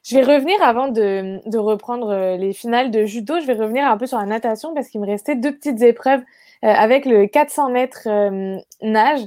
Je 0.04 0.18
vais 0.18 0.24
revenir 0.24 0.62
avant 0.62 0.90
de, 0.90 1.40
de, 1.50 1.58
reprendre 1.58 2.10
euh, 2.10 2.36
les 2.36 2.52
finales 2.52 2.92
de 2.92 3.06
judo. 3.06 3.40
Je 3.40 3.46
vais 3.46 3.54
revenir 3.54 3.86
un 3.86 3.98
peu 3.98 4.06
sur 4.06 4.18
la 4.18 4.26
natation 4.26 4.74
parce 4.74 4.90
qu'il 4.90 5.00
me 5.00 5.06
restait 5.06 5.38
deux 5.38 5.54
petites 5.54 5.82
épreuves 5.82 6.22
euh, 6.64 6.68
avec 6.68 7.06
le 7.06 7.28
400 7.28 7.70
mètres 7.72 8.08
euh, 8.08 8.58
nage. 8.82 9.22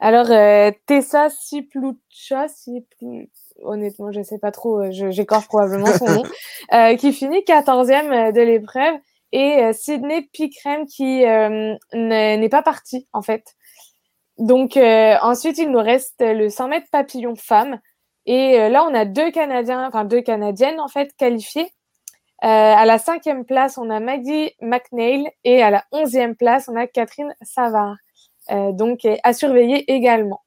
Alors, 0.00 0.30
euh, 0.30 0.70
Tessa 0.86 1.28
Siplucha, 1.28 2.46
honnêtement, 3.62 4.10
je 4.10 4.22
sais 4.22 4.38
pas 4.38 4.52
trop, 4.52 4.90
j'écorche 4.90 5.48
probablement 5.48 5.86
son 5.86 6.06
nom, 6.06 6.22
qui 6.96 7.12
finit 7.12 7.40
14e 7.40 8.32
de 8.32 8.40
l'épreuve 8.40 8.94
et 9.32 9.72
Sydney 9.72 10.28
Pickrem 10.32 10.86
qui 10.86 11.24
n'est 11.94 12.48
pas 12.50 12.62
parti 12.62 13.06
en 13.12 13.22
fait. 13.22 13.56
Donc 14.38 14.76
ensuite, 14.76 15.58
il 15.58 15.70
nous 15.70 15.80
reste 15.80 16.20
le 16.20 16.48
100 16.48 16.68
mètres 16.68 16.88
papillon 16.90 17.34
femme 17.36 17.80
et 18.28 18.60
euh, 18.60 18.68
là, 18.68 18.84
on 18.84 18.92
a 18.92 19.06
deux 19.06 19.30
Canadiens, 19.30 19.88
enfin 19.88 20.04
deux 20.04 20.20
Canadiennes 20.20 20.80
en 20.80 20.88
fait 20.88 21.16
qualifiées. 21.16 21.72
Euh, 22.44 22.46
à 22.46 22.84
la 22.84 22.98
cinquième 22.98 23.46
place, 23.46 23.78
on 23.78 23.88
a 23.88 24.00
Maggie 24.00 24.52
McNeil 24.60 25.30
et 25.44 25.62
à 25.62 25.70
la 25.70 25.84
onzième 25.92 26.36
place, 26.36 26.68
on 26.68 26.76
a 26.76 26.86
Catherine 26.86 27.34
Savard. 27.40 27.96
Euh, 28.50 28.72
donc 28.72 29.08
à 29.24 29.32
surveiller 29.32 29.90
également. 29.90 30.42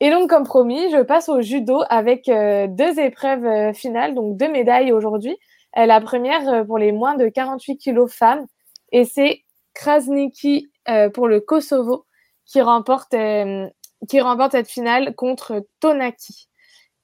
Et 0.00 0.10
donc, 0.10 0.30
comme 0.30 0.44
promis, 0.44 0.90
je 0.90 1.02
passe 1.02 1.28
au 1.28 1.42
judo 1.42 1.82
avec 1.90 2.24
deux 2.24 2.98
épreuves 2.98 3.74
finales, 3.74 4.14
donc 4.14 4.38
deux 4.38 4.48
médailles 4.48 4.92
aujourd'hui. 4.92 5.36
La 5.76 6.00
première 6.00 6.66
pour 6.66 6.78
les 6.78 6.92
moins 6.92 7.16
de 7.16 7.28
48 7.28 7.78
kilos 7.78 8.12
femmes, 8.12 8.46
et 8.92 9.04
c'est 9.04 9.42
Krasniki 9.74 10.70
pour 11.14 11.28
le 11.28 11.40
Kosovo 11.40 12.06
qui 12.46 12.60
remporte, 12.60 13.12
cette 13.12 14.68
finale 14.68 15.14
contre 15.14 15.66
Tonaki. 15.80 16.48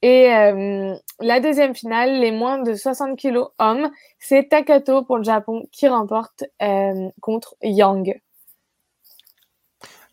Et 0.02 0.32
euh, 0.34 0.94
la 1.20 1.40
deuxième 1.40 1.74
finale, 1.74 2.20
les 2.20 2.30
moins 2.30 2.62
de 2.62 2.74
60 2.74 3.18
kilos 3.18 3.48
hommes, 3.58 3.90
c'est 4.18 4.48
Takato 4.48 5.02
pour 5.04 5.18
le 5.18 5.24
Japon 5.24 5.66
qui 5.72 5.88
remporte 5.88 6.44
euh, 6.62 7.08
contre 7.20 7.56
Yang. 7.62 8.20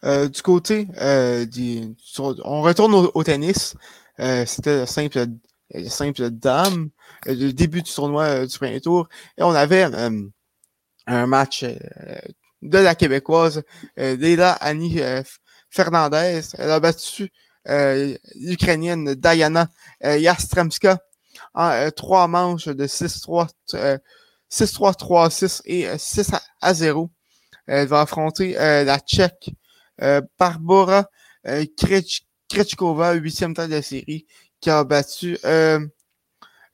Euh, 0.03 0.27
du 0.27 0.41
côté 0.41 0.87
du, 1.51 1.95
on 2.43 2.61
retourne 2.61 2.93
au, 2.93 3.23
tennis. 3.23 3.75
C'était 4.17 4.81
le 4.81 4.85
simple, 4.85 5.25
le 5.73 5.89
simple 5.89 6.29
dame, 6.29 6.89
le 7.25 7.51
début 7.51 7.81
du 7.81 7.91
tournoi 7.91 8.45
du 8.45 8.57
premier 8.57 8.81
tour. 8.81 9.07
Et 9.37 9.43
on 9.43 9.51
avait 9.51 9.87
un 11.07 11.27
match 11.27 11.63
de 12.61 12.77
la 12.77 12.95
québécoise, 12.95 13.63
Leila 13.97 14.53
Annie 14.53 14.99
Fernandez. 15.69 16.41
Elle 16.57 16.71
a 16.71 16.79
battu 16.79 17.31
euh, 17.69 18.17
l'Ukrainienne 18.35 19.15
Diana 19.15 19.69
euh, 20.03 20.17
Yastremska 20.17 20.99
en 21.53 21.69
euh, 21.69 21.89
trois 21.91 22.27
manches 22.27 22.67
de 22.67 22.85
6-3, 22.85 23.47
6-3, 24.51 24.97
3-6 24.97 25.61
et 25.65 25.87
6 25.97 26.31
à 26.61 26.73
0. 26.73 27.09
Elle 27.65 27.87
va 27.87 28.01
affronter 28.01 28.53
la 28.53 28.99
Tchèque 28.99 29.51
Barbara 30.37 31.05
Krejcikova, 32.49 33.13
huitième 33.13 33.53
temps 33.53 33.67
de 33.67 33.71
la 33.71 33.81
série, 33.81 34.25
qui 34.63 34.69
a 34.69 34.83
battu 34.83 35.37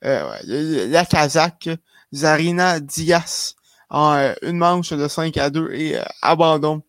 la 0.02 1.04
Kazakh 1.04 1.68
Zarina 2.12 2.80
Diaz 2.80 3.54
en 3.90 4.34
une 4.42 4.56
manche 4.56 4.92
de 4.92 5.08
5 5.08 5.36
à 5.36 5.50
2 5.50 5.72
et 5.72 5.98
abandon. 6.22 6.82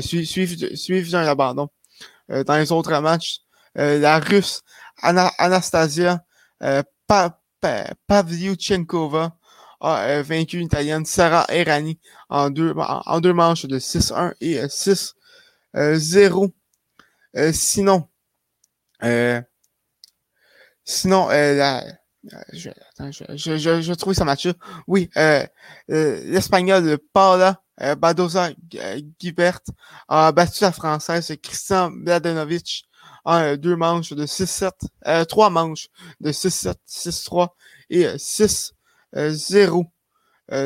suivi 0.00 1.10
d'un 1.10 1.26
abandon. 1.26 1.68
Euh, 2.30 2.44
dans 2.44 2.56
les 2.56 2.72
autres 2.72 2.98
matchs. 3.00 3.40
Euh, 3.78 3.98
la 3.98 4.18
Russe 4.18 4.62
Anastasia 5.02 6.22
euh, 6.62 6.82
Pavlyuchenkova 8.06 9.34
a 9.80 10.22
vaincu 10.22 10.58
l'Italienne 10.58 11.06
Sarah 11.06 11.46
Errani 11.48 11.98
en 12.28 12.50
deux, 12.50 12.74
en, 12.76 13.20
deux 13.20 13.32
manches 13.32 13.66
de 13.66 13.78
6-1 13.78 14.34
et 14.40 14.68
6 14.68 15.14
0. 15.74 16.52
sinon, 17.52 18.08
sinon, 20.88 21.28
la, 21.28 21.84
je, 22.52 22.70
je, 23.10 23.24
je, 23.36 23.56
je, 23.58 23.80
je 23.80 23.92
trouve 23.94 24.14
ça 24.14 24.24
match 24.24 24.48
Oui, 24.86 25.10
l'Espagnol 25.88 26.98
Paula 27.12 27.62
Badoza 27.98 28.50
Guibert 29.20 29.60
a 30.08 30.32
battu 30.32 30.62
la 30.62 30.72
Française 30.72 31.36
Christian 31.42 31.90
Mladenovic 31.90 32.84
en 33.24 33.56
deux 33.56 33.76
manches 33.76 34.12
de 34.14 34.24
6-7, 34.24 35.26
trois 35.26 35.50
manches 35.50 35.88
de 36.20 36.32
6-7, 36.32 36.74
6-3 36.88 37.48
et 37.90 38.06
6-0. 38.16 39.84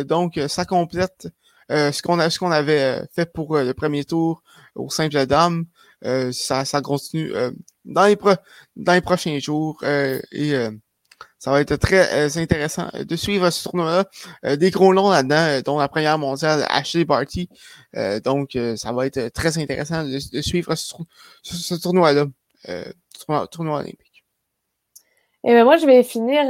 donc, 0.05 0.41
ça 0.49 0.65
complète 0.65 1.29
ce 1.69 2.03
qu'on 2.39 2.51
avait 2.51 3.03
fait 3.13 3.33
pour 3.33 3.59
le 3.59 3.75
premier 3.75 4.05
tour 4.05 4.43
au 4.77 4.89
simple 4.89 5.27
dame. 5.27 5.67
ça, 6.33 6.65
ça 6.65 6.81
continue 6.81 7.33
dans 7.85 8.07
les 8.07 9.01
prochains 9.01 9.39
jours 9.39 9.83
et 9.85 10.55
ça 11.39 11.51
va 11.51 11.61
être 11.61 11.75
très 11.77 12.39
intéressant 12.39 12.89
de 12.95 13.17
suivre 13.17 13.51
ce 13.51 13.69
tournoi-là. 13.69 14.57
des 14.57 14.71
gros 14.71 14.95
noms 14.95 15.11
là-dedans, 15.11 15.61
dont 15.65 15.79
la 15.79 15.89
première 15.89 16.19
mondiale 16.19 16.65
Ashley 16.69 17.05
Barty. 17.05 17.49
donc, 18.25 18.57
ça 18.77 18.93
va 18.93 19.07
être 19.07 19.29
très 19.29 19.59
intéressant 19.59 20.05
de, 20.05 20.41
suivre 20.41 20.75
ce, 20.75 21.83
tournoi-là, 21.83 22.27
tournoi, 23.27 23.47
tournoi, 23.49 23.79
olympique. 23.81 24.25
Et 25.45 25.53
ben 25.53 25.65
moi, 25.65 25.77
je 25.77 25.87
vais 25.87 26.05
finir 26.05 26.47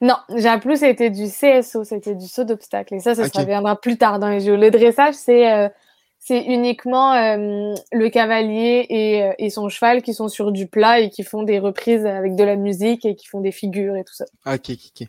Non, 0.00 0.16
Japiou, 0.36 0.76
c'était 0.76 1.10
du 1.10 1.24
CSO, 1.24 1.82
c'était 1.82 2.14
du 2.14 2.28
saut 2.28 2.44
d'obstacle. 2.44 2.94
Et 2.94 3.00
ça, 3.00 3.14
ça, 3.16 3.28
ça 3.28 3.44
viendra 3.44 3.80
plus 3.80 3.96
tard 3.96 4.20
dans 4.20 4.28
les 4.28 4.40
jeux. 4.40 4.56
Le 4.56 4.70
dressage, 4.70 5.14
c'est 5.14 5.70
c'est 6.28 6.44
uniquement 6.44 7.14
euh, 7.14 7.74
le 7.90 8.08
cavalier 8.10 8.84
et, 8.90 9.22
euh, 9.22 9.32
et, 9.38 9.48
son 9.48 9.70
cheval 9.70 10.02
qui 10.02 10.12
sont 10.12 10.28
sur 10.28 10.52
du 10.52 10.66
plat 10.66 11.00
et 11.00 11.08
qui 11.08 11.24
font 11.24 11.42
des 11.42 11.58
reprises 11.58 12.04
avec 12.04 12.36
de 12.36 12.44
la 12.44 12.56
musique 12.56 13.06
et 13.06 13.16
qui 13.16 13.26
font 13.26 13.40
des 13.40 13.50
figures 13.50 13.96
et 13.96 14.04
tout 14.04 14.12
ça. 14.12 14.26
Ok, 14.44 14.70
ok, 14.70 14.78
ok. 15.00 15.08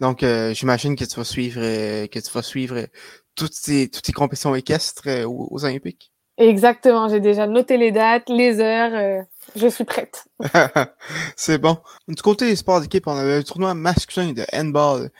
Donc, 0.00 0.22
euh, 0.22 0.52
j'imagine 0.52 0.96
que 0.96 1.04
tu 1.04 1.16
vas 1.16 1.24
suivre, 1.24 1.60
que 1.60 2.18
tu 2.18 2.30
vas 2.30 2.42
suivre 2.42 2.86
toutes 3.34 3.54
ces, 3.54 3.88
toutes 3.88 4.04
ces 4.04 4.12
compétitions 4.12 4.54
équestres 4.54 5.08
aux, 5.24 5.48
aux, 5.50 5.64
Olympiques. 5.64 6.12
Exactement. 6.36 7.08
J'ai 7.08 7.20
déjà 7.20 7.46
noté 7.46 7.78
les 7.78 7.90
dates, 7.90 8.28
les 8.28 8.60
heures. 8.60 9.24
je 9.56 9.66
suis 9.66 9.84
prête. 9.84 10.24
C'est 11.36 11.58
bon. 11.58 11.78
Du 12.06 12.20
côté 12.20 12.46
des 12.46 12.56
sports 12.56 12.82
d'équipe, 12.82 13.06
on 13.06 13.16
avait 13.16 13.36
un 13.36 13.42
tournoi 13.42 13.72
masculin 13.72 14.32
de 14.32 14.44
handball 14.52 15.10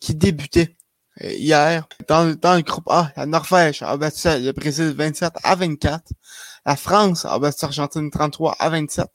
qui 0.00 0.14
débutait 0.14 0.77
hier. 1.20 1.86
Dans, 2.08 2.34
dans 2.34 2.56
le 2.56 2.62
groupe 2.62 2.88
A, 2.88 3.12
la 3.16 3.26
Norvège 3.26 3.82
a 3.82 3.96
battu 3.96 4.28
le 4.28 4.52
Brésil 4.52 4.94
27 4.96 5.32
à 5.42 5.54
24. 5.54 6.02
La 6.66 6.76
France 6.76 7.24
a 7.24 7.38
battu 7.38 7.58
l'Argentine 7.62 8.10
33 8.10 8.56
à 8.58 8.68
27. 8.68 9.06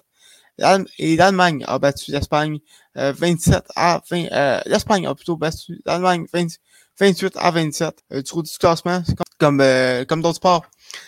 Et 0.99 1.15
l'Allemagne 1.15 1.63
a 1.67 1.79
battu 1.79 2.11
l'Espagne 2.11 2.59
27 2.95 3.55
euh, 3.55 3.59
à 3.75 4.01
20. 4.09 4.25
Euh, 4.31 4.61
L'Espagne 4.65 5.07
a 5.07 5.15
plutôt 5.15 5.35
battu 5.35 5.81
l'Allemagne 5.85 6.25
28 6.99 7.33
à 7.37 7.51
27. 7.51 8.03
du 8.11 8.23
coup, 8.23 8.43
du 8.43 8.57
classement, 8.57 9.01
comme, 9.39 9.57
comme, 9.57 10.05
comme 10.05 10.21
d'autres 10.21 10.37
sports, 10.37 10.65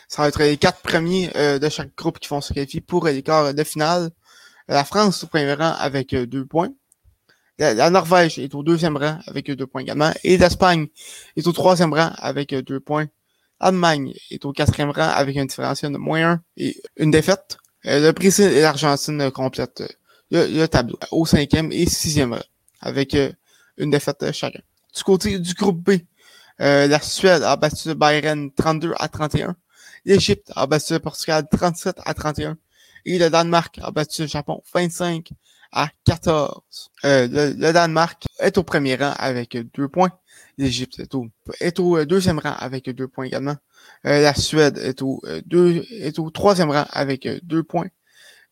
ça 0.08 0.24
va 0.24 0.30
être 0.30 0.40
les 0.40 0.58
quatre 0.58 0.82
premiers 0.82 1.28
de 1.28 1.70
chaque 1.70 1.96
groupe 1.96 2.20
qui 2.20 2.28
vont 2.28 2.42
se 2.42 2.54
qualifier 2.54 2.82
pour 2.82 3.06
les 3.06 3.22
quarts 3.22 3.54
de 3.54 3.64
finale. 3.64 4.10
La 4.68 4.84
France 4.84 5.24
au 5.24 5.28
premier 5.28 5.54
rang 5.54 5.76
avec 5.78 6.16
deux 6.16 6.46
points. 6.46 6.70
La, 7.58 7.90
Norvège 7.90 8.38
est 8.38 8.54
au 8.54 8.64
deuxième 8.64 8.98
rang 8.98 9.18
avec 9.28 9.50
deux 9.50 9.66
points 9.66 9.82
également. 9.82 10.12
Et 10.24 10.38
l'Espagne 10.38 10.88
est 11.38 11.48
au 11.48 11.54
troisième 11.54 11.94
rang 11.94 12.12
avec 12.18 12.54
deux 12.54 12.80
points. 12.80 13.08
L'Allemagne 13.62 14.14
est 14.30 14.44
au 14.44 14.52
quatrième 14.52 14.90
rang 14.90 15.10
avec 15.10 15.38
un 15.38 15.46
différentiel 15.46 15.94
de 15.94 15.98
moins 15.98 16.32
un 16.32 16.42
et 16.58 16.76
une 16.98 17.12
défaite. 17.12 17.58
Euh, 17.86 18.02
le 18.02 18.12
Brésil 18.12 18.46
et 18.46 18.62
l'Argentine 18.62 19.32
complètent 19.32 19.82
euh, 20.34 20.48
le, 20.48 20.66
tableau 20.68 21.00
au 21.12 21.26
cinquième 21.26 21.72
et 21.72 21.86
sixième 21.86 22.34
rang 22.34 22.44
avec 22.82 23.14
euh, 23.16 23.32
une 23.78 23.90
défaite 23.90 24.32
chacun. 24.34 24.60
Du 24.94 25.04
côté 25.04 25.40
du 25.40 25.54
groupe 25.54 25.82
B, 25.82 26.00
la 26.60 27.00
Suède 27.02 27.44
a 27.44 27.56
battu 27.56 27.90
le 27.90 27.94
Bayern 27.94 28.52
32 28.52 28.94
à 28.98 29.08
31. 29.08 29.56
L'Égypte 30.06 30.52
a 30.56 30.68
battu 30.68 30.94
le 30.94 31.00
Portugal 31.00 31.46
37 31.50 31.98
à 32.06 32.14
31. 32.14 32.58
Et 33.06 33.20
le 33.20 33.30
Danemark 33.30 33.78
a 33.82 33.92
battu 33.92 34.22
le 34.24 34.28
Japon 34.28 34.62
25 34.74 35.32
à 35.76 35.90
14. 36.06 36.90
Euh, 37.04 37.28
le, 37.30 37.72
Danemark 37.74 38.24
est 38.40 38.58
au 38.58 38.64
premier 38.64 38.96
rang 38.96 39.14
avec 39.18 39.58
deux 39.76 39.90
points. 39.90 40.12
L'Égypte 40.58 41.00
est 41.00 41.14
au, 41.14 41.28
est 41.60 41.80
au 41.80 41.98
euh, 41.98 42.06
deuxième 42.06 42.40
rang 42.40 42.56
avec 42.58 42.90
deux 42.90 43.08
points 43.08 43.26
également. 43.26 43.58
Euh, 44.08 44.22
la 44.22 44.34
Suède 44.34 44.78
est 44.78 45.02
au, 45.02 45.22
deux, 45.46 45.84
est 45.92 46.18
au 46.18 46.30
troisième 46.32 46.72
rang 46.72 46.86
avec 46.92 47.28
deux 47.44 47.62
points. 47.62 47.88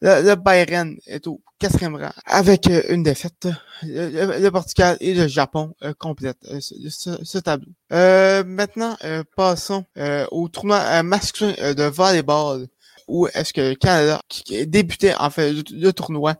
Le, 0.01 0.35
Bayern 0.35 0.97
est 1.07 1.27
au 1.27 1.41
quatrième 1.59 1.95
rang 1.95 2.11
avec 2.25 2.69
une 2.89 3.03
défaite. 3.03 3.47
Le, 3.83 4.49
Portugal 4.49 4.97
et 4.99 5.13
le 5.13 5.27
Japon 5.27 5.73
complètent 5.97 6.45
ce, 6.59 7.37
tableau. 7.39 7.71
maintenant, 7.89 8.97
passons 9.37 9.85
au 10.31 10.49
tournoi 10.49 11.01
masculin 11.03 11.73
de 11.73 11.83
volleyball 11.83 12.67
où 13.07 13.27
est-ce 13.27 13.53
que 13.53 13.61
le 13.61 13.75
Canada, 13.75 14.21
qui 14.29 14.65
débutait 14.67 15.15
en 15.15 15.29
fait 15.29 15.53
le 15.71 15.91
tournoi, 15.91 16.35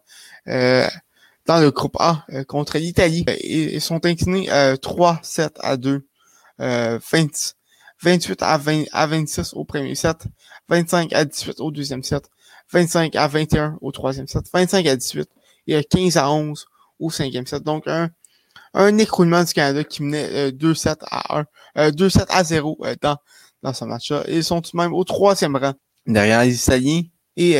euh, 0.47 0.87
dans 1.45 1.59
le 1.59 1.71
groupe 1.71 1.97
A 1.99 2.25
euh, 2.31 2.43
contre 2.43 2.77
l'Italie. 2.77 3.25
Ils 3.43 3.81
sont 3.81 4.05
inclinés 4.05 4.47
3-7 4.47 5.51
à 5.59 5.77
2, 5.77 6.05
20, 6.59 6.99
28 8.01 8.41
à, 8.41 8.57
20, 8.57 8.83
à 8.91 9.07
26 9.07 9.53
au 9.53 9.63
premier 9.65 9.95
set, 9.95 10.25
25 10.69 11.13
à 11.13 11.25
18 11.25 11.59
au 11.59 11.71
deuxième 11.71 12.03
set, 12.03 12.29
25 12.71 13.15
à 13.15 13.27
21 13.27 13.77
au 13.81 13.91
troisième 13.91 14.27
set, 14.27 14.43
25 14.53 14.85
à 14.87 14.95
18 14.95 15.29
et 15.67 15.83
15 15.83 16.17
à 16.17 16.29
11 16.31 16.65
au 16.99 17.09
cinquième 17.09 17.47
set. 17.47 17.63
Donc 17.63 17.87
un, 17.87 18.09
un 18.73 18.97
écroulement 18.97 19.43
du 19.43 19.53
Canada 19.53 19.83
qui 19.83 20.03
menait 20.03 20.49
2-7 20.51 20.97
à 21.09 21.45
1, 21.75 21.89
2-7 21.89 22.25
à 22.29 22.43
0 22.43 22.77
dans, 23.01 23.17
dans 23.61 23.73
ce 23.73 23.85
match-là. 23.85 24.23
Ils 24.27 24.43
sont 24.43 24.61
tout 24.61 24.71
de 24.75 24.81
même 24.81 24.93
au 24.93 25.03
troisième 25.03 25.55
rang 25.55 25.73
derrière 26.05 26.43
les 26.43 26.55
Italiens 26.55 27.01
et 27.35 27.55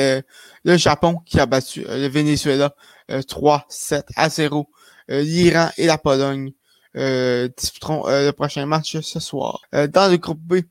le 0.63 0.77
Japon 0.77 1.17
qui 1.25 1.39
a 1.39 1.45
battu 1.45 1.83
le 1.87 2.07
Venezuela 2.07 2.75
3-7 3.09 4.03
à 4.15 4.29
0. 4.29 4.69
L'Iran 5.07 5.69
et 5.77 5.87
la 5.87 5.97
Pologne 5.97 6.51
disputeront 6.93 8.03
le 8.07 8.31
prochain 8.31 8.65
match 8.65 8.99
ce 9.01 9.19
soir. 9.19 9.61
dans 9.71 10.11
le 10.11 10.17
groupe 10.17 10.41
B, 10.41 10.61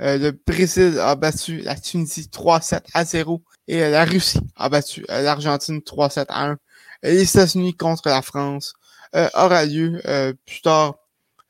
le 0.00 0.30
Brésil 0.30 0.98
a 0.98 1.14
battu 1.14 1.58
la 1.60 1.76
Tunisie 1.76 2.28
3-7 2.32 2.80
à 2.92 3.04
0 3.04 3.42
et 3.68 3.88
la 3.88 4.04
Russie 4.04 4.40
a 4.56 4.68
battu 4.68 5.04
l'Argentine 5.08 5.78
3-7 5.78 6.26
à 6.28 6.50
1 6.50 6.58
les 7.02 7.22
États-Unis 7.22 7.74
contre 7.74 8.08
la 8.08 8.22
France 8.22 8.74
euh, 9.14 9.28
aura 9.34 9.64
lieu 9.64 10.00
euh, 10.06 10.32
plus 10.46 10.60
tard 10.62 10.96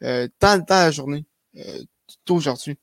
euh, 0.03 0.29
dans, 0.40 0.64
dans, 0.64 0.74
la 0.74 0.90
journée 0.90 1.24
d'aujourd'hui 2.27 2.79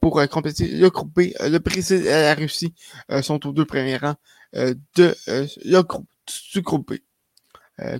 pour 0.00 0.20
compléter 0.28 0.68
le 0.68 0.90
groupe 0.90 1.12
B. 1.14 1.32
Le 1.40 1.58
Brésil 1.58 2.06
et 2.06 2.10
la 2.10 2.34
Russie 2.34 2.74
sont 3.22 3.46
aux 3.46 3.52
deux 3.52 3.64
premiers 3.64 3.96
rangs 3.96 4.16
de 4.54 5.14
le 5.64 5.80
groupe, 5.82 6.08
du 6.52 6.60
groupe 6.60 6.92
B. 6.92 6.96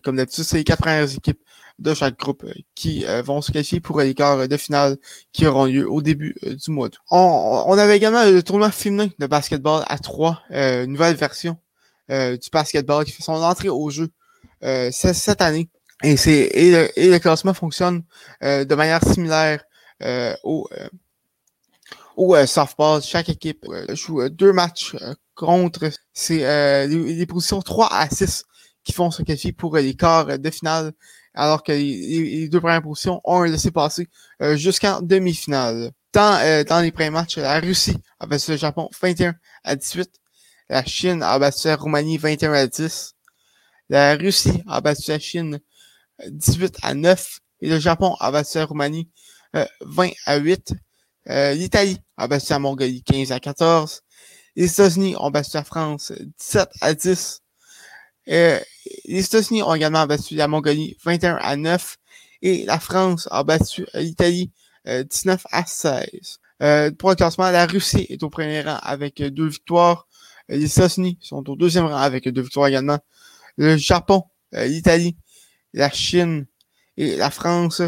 comme 0.02 0.16
d'habitude, 0.16 0.44
c'est 0.44 0.58
les 0.58 0.64
quatre 0.64 0.82
premières 0.82 1.12
équipes 1.12 1.40
de 1.78 1.94
chaque 1.94 2.18
groupe 2.18 2.44
qui 2.74 3.04
vont 3.24 3.40
se 3.40 3.50
qualifier 3.52 3.80
pour 3.80 4.00
les 4.00 4.14
quarts 4.14 4.46
de 4.46 4.56
finale 4.56 4.98
qui 5.32 5.46
auront 5.46 5.64
lieu 5.64 5.90
au 5.90 6.02
début 6.02 6.36
du 6.42 6.70
mois 6.70 6.88
d'août. 6.88 7.00
On, 7.10 7.64
on, 7.66 7.78
avait 7.78 7.96
également 7.96 8.24
le 8.24 8.42
tournoi 8.42 8.70
féminin 8.70 9.08
de 9.18 9.26
basketball 9.26 9.84
à 9.88 9.98
trois, 9.98 10.42
une 10.50 10.92
nouvelle 10.92 11.16
version 11.16 11.56
euh, 12.10 12.36
du 12.36 12.50
basketball 12.50 13.04
qui 13.04 13.12
fait 13.12 13.22
son 13.22 13.32
entrée 13.34 13.68
au 13.68 13.88
jeu 13.88 14.08
euh, 14.64 14.90
cette 14.90 15.40
année. 15.40 15.70
Et, 16.02 16.16
c'est, 16.16 16.50
et, 16.52 16.90
le, 16.96 17.18
classement 17.18 17.54
fonctionne 17.54 18.02
euh, 18.42 18.64
de 18.64 18.74
manière 18.74 19.02
similaire 19.04 19.64
au, 20.42 20.68
au 22.16 22.36
softball. 22.46 23.02
Chaque 23.02 23.28
équipe 23.28 23.66
joue 23.90 24.28
deux 24.28 24.52
matchs 24.52 24.96
contre 25.34 25.90
c'est 26.12 26.86
les, 26.86 27.26
positions 27.26 27.62
3 27.62 27.92
à 27.92 28.08
6 28.08 28.44
qui 28.84 28.92
font 28.92 29.10
se 29.10 29.22
qualifier 29.22 29.52
pour 29.52 29.76
les 29.76 29.94
quarts 29.94 30.38
de 30.38 30.50
finale, 30.50 30.92
alors 31.34 31.62
que 31.62 31.72
les, 31.72 32.48
deux 32.48 32.60
premières 32.60 32.82
positions 32.82 33.20
ont 33.24 33.42
laissé 33.42 33.70
passer 33.70 34.08
jusqu'en 34.54 35.00
demi-finale. 35.02 35.92
Dans, 36.12 36.64
dans 36.68 36.80
les 36.80 36.92
premiers 36.92 37.10
matchs, 37.10 37.38
la 37.38 37.58
Russie 37.60 37.96
avait 38.20 38.36
le 38.48 38.56
Japon 38.56 38.90
21 39.00 39.34
à 39.64 39.76
18. 39.76 40.10
La 40.72 40.82
Chine 40.84 41.22
a 41.22 41.38
battu 41.38 41.68
la 41.68 41.76
Roumanie 41.76 42.16
21 42.16 42.52
à 42.54 42.66
10. 42.66 43.14
La 43.90 44.14
Russie 44.16 44.62
a 44.66 44.80
battu 44.80 45.10
la 45.10 45.18
Chine 45.18 45.60
18 46.26 46.78
à 46.82 46.94
9. 46.94 47.40
Et 47.60 47.68
le 47.68 47.78
Japon 47.78 48.16
a 48.20 48.30
battu 48.30 48.56
la 48.56 48.64
Roumanie 48.64 49.10
20 49.52 50.06
euh, 50.06 50.10
à 50.24 50.36
8. 50.38 50.72
Euh, 51.28 51.54
L'Italie 51.54 51.98
a 52.16 52.26
battu 52.28 52.46
la 52.50 52.58
Mongolie 52.58 53.02
15 53.02 53.32
à 53.32 53.40
14. 53.40 54.02
Les 54.56 54.70
États-Unis 54.70 55.14
ont 55.18 55.30
battu 55.30 55.50
la 55.54 55.64
France 55.64 56.12
17 56.38 56.68
à 56.80 56.94
10. 56.94 57.42
Euh, 58.28 58.60
les 59.04 59.24
États-Unis 59.24 59.62
ont 59.62 59.74
également 59.74 60.06
battu 60.06 60.34
la 60.34 60.48
Mongolie 60.48 60.96
21 61.04 61.36
à 61.36 61.56
9. 61.56 61.96
Et 62.42 62.64
la 62.64 62.80
France 62.80 63.28
a 63.30 63.44
battu 63.44 63.86
l'Italie 63.94 64.50
19 64.84 65.46
à 65.52 65.64
16. 65.64 66.40
pour 66.98 67.10
le 67.10 67.14
classement, 67.14 67.50
la 67.50 67.66
Russie 67.66 68.06
est 68.08 68.22
au 68.24 68.30
premier 68.30 68.62
rang 68.62 68.78
avec 68.82 69.22
deux 69.22 69.46
victoires. 69.46 70.08
Les 70.48 70.64
États-Unis 70.64 71.18
sont 71.20 71.48
au 71.48 71.56
deuxième 71.56 71.86
rang 71.86 71.96
avec 71.96 72.28
deux 72.28 72.42
victoires 72.42 72.66
également. 72.66 72.98
Le 73.56 73.76
Japon, 73.76 74.24
euh, 74.54 74.66
l'Italie, 74.66 75.16
la 75.72 75.90
Chine 75.90 76.46
et 76.96 77.16
la 77.16 77.30
France 77.30 77.82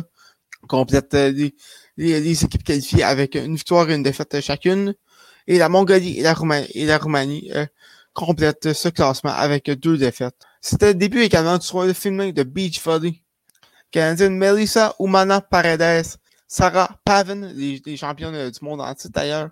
complètent 0.68 1.14
euh, 1.14 1.51
les, 1.96 2.44
équipes 2.44 2.64
qualifiées 2.64 3.02
avec 3.02 3.35
une 3.35 3.57
victoire 3.57 3.90
et 3.90 3.94
une 3.94 4.02
défaite 4.02 4.40
chacune. 4.40 4.94
Et 5.46 5.59
la 5.59 5.68
Mongolie 5.68 6.18
et 6.18 6.22
la 6.22 6.35
Roumanie, 6.35 6.68
la 6.74 6.98
Roumanie 6.98 7.50
euh, 7.54 7.66
complètent 8.12 8.72
ce 8.72 8.88
classement 8.88 9.33
avec 9.33 9.70
deux 9.70 9.98
défaites. 9.98 10.37
C'était 10.61 10.88
le 10.88 10.94
début 10.94 11.20
également 11.20 11.59
du 11.59 11.66
le 11.87 11.92
film 11.92 12.33
de 12.33 12.42
Beach 12.42 12.80
Volley. 12.83 13.22
Canadienne 13.90 14.37
Melissa 14.37 14.94
Umana 14.98 15.40
Paredes, 15.40 16.07
Sarah 16.48 16.90
Pavan, 17.04 17.52
les, 17.54 17.80
les 17.85 17.96
championnes 17.96 18.50
du 18.50 18.64
monde 18.64 18.80
entier 18.80 19.11
d'ailleurs, 19.11 19.50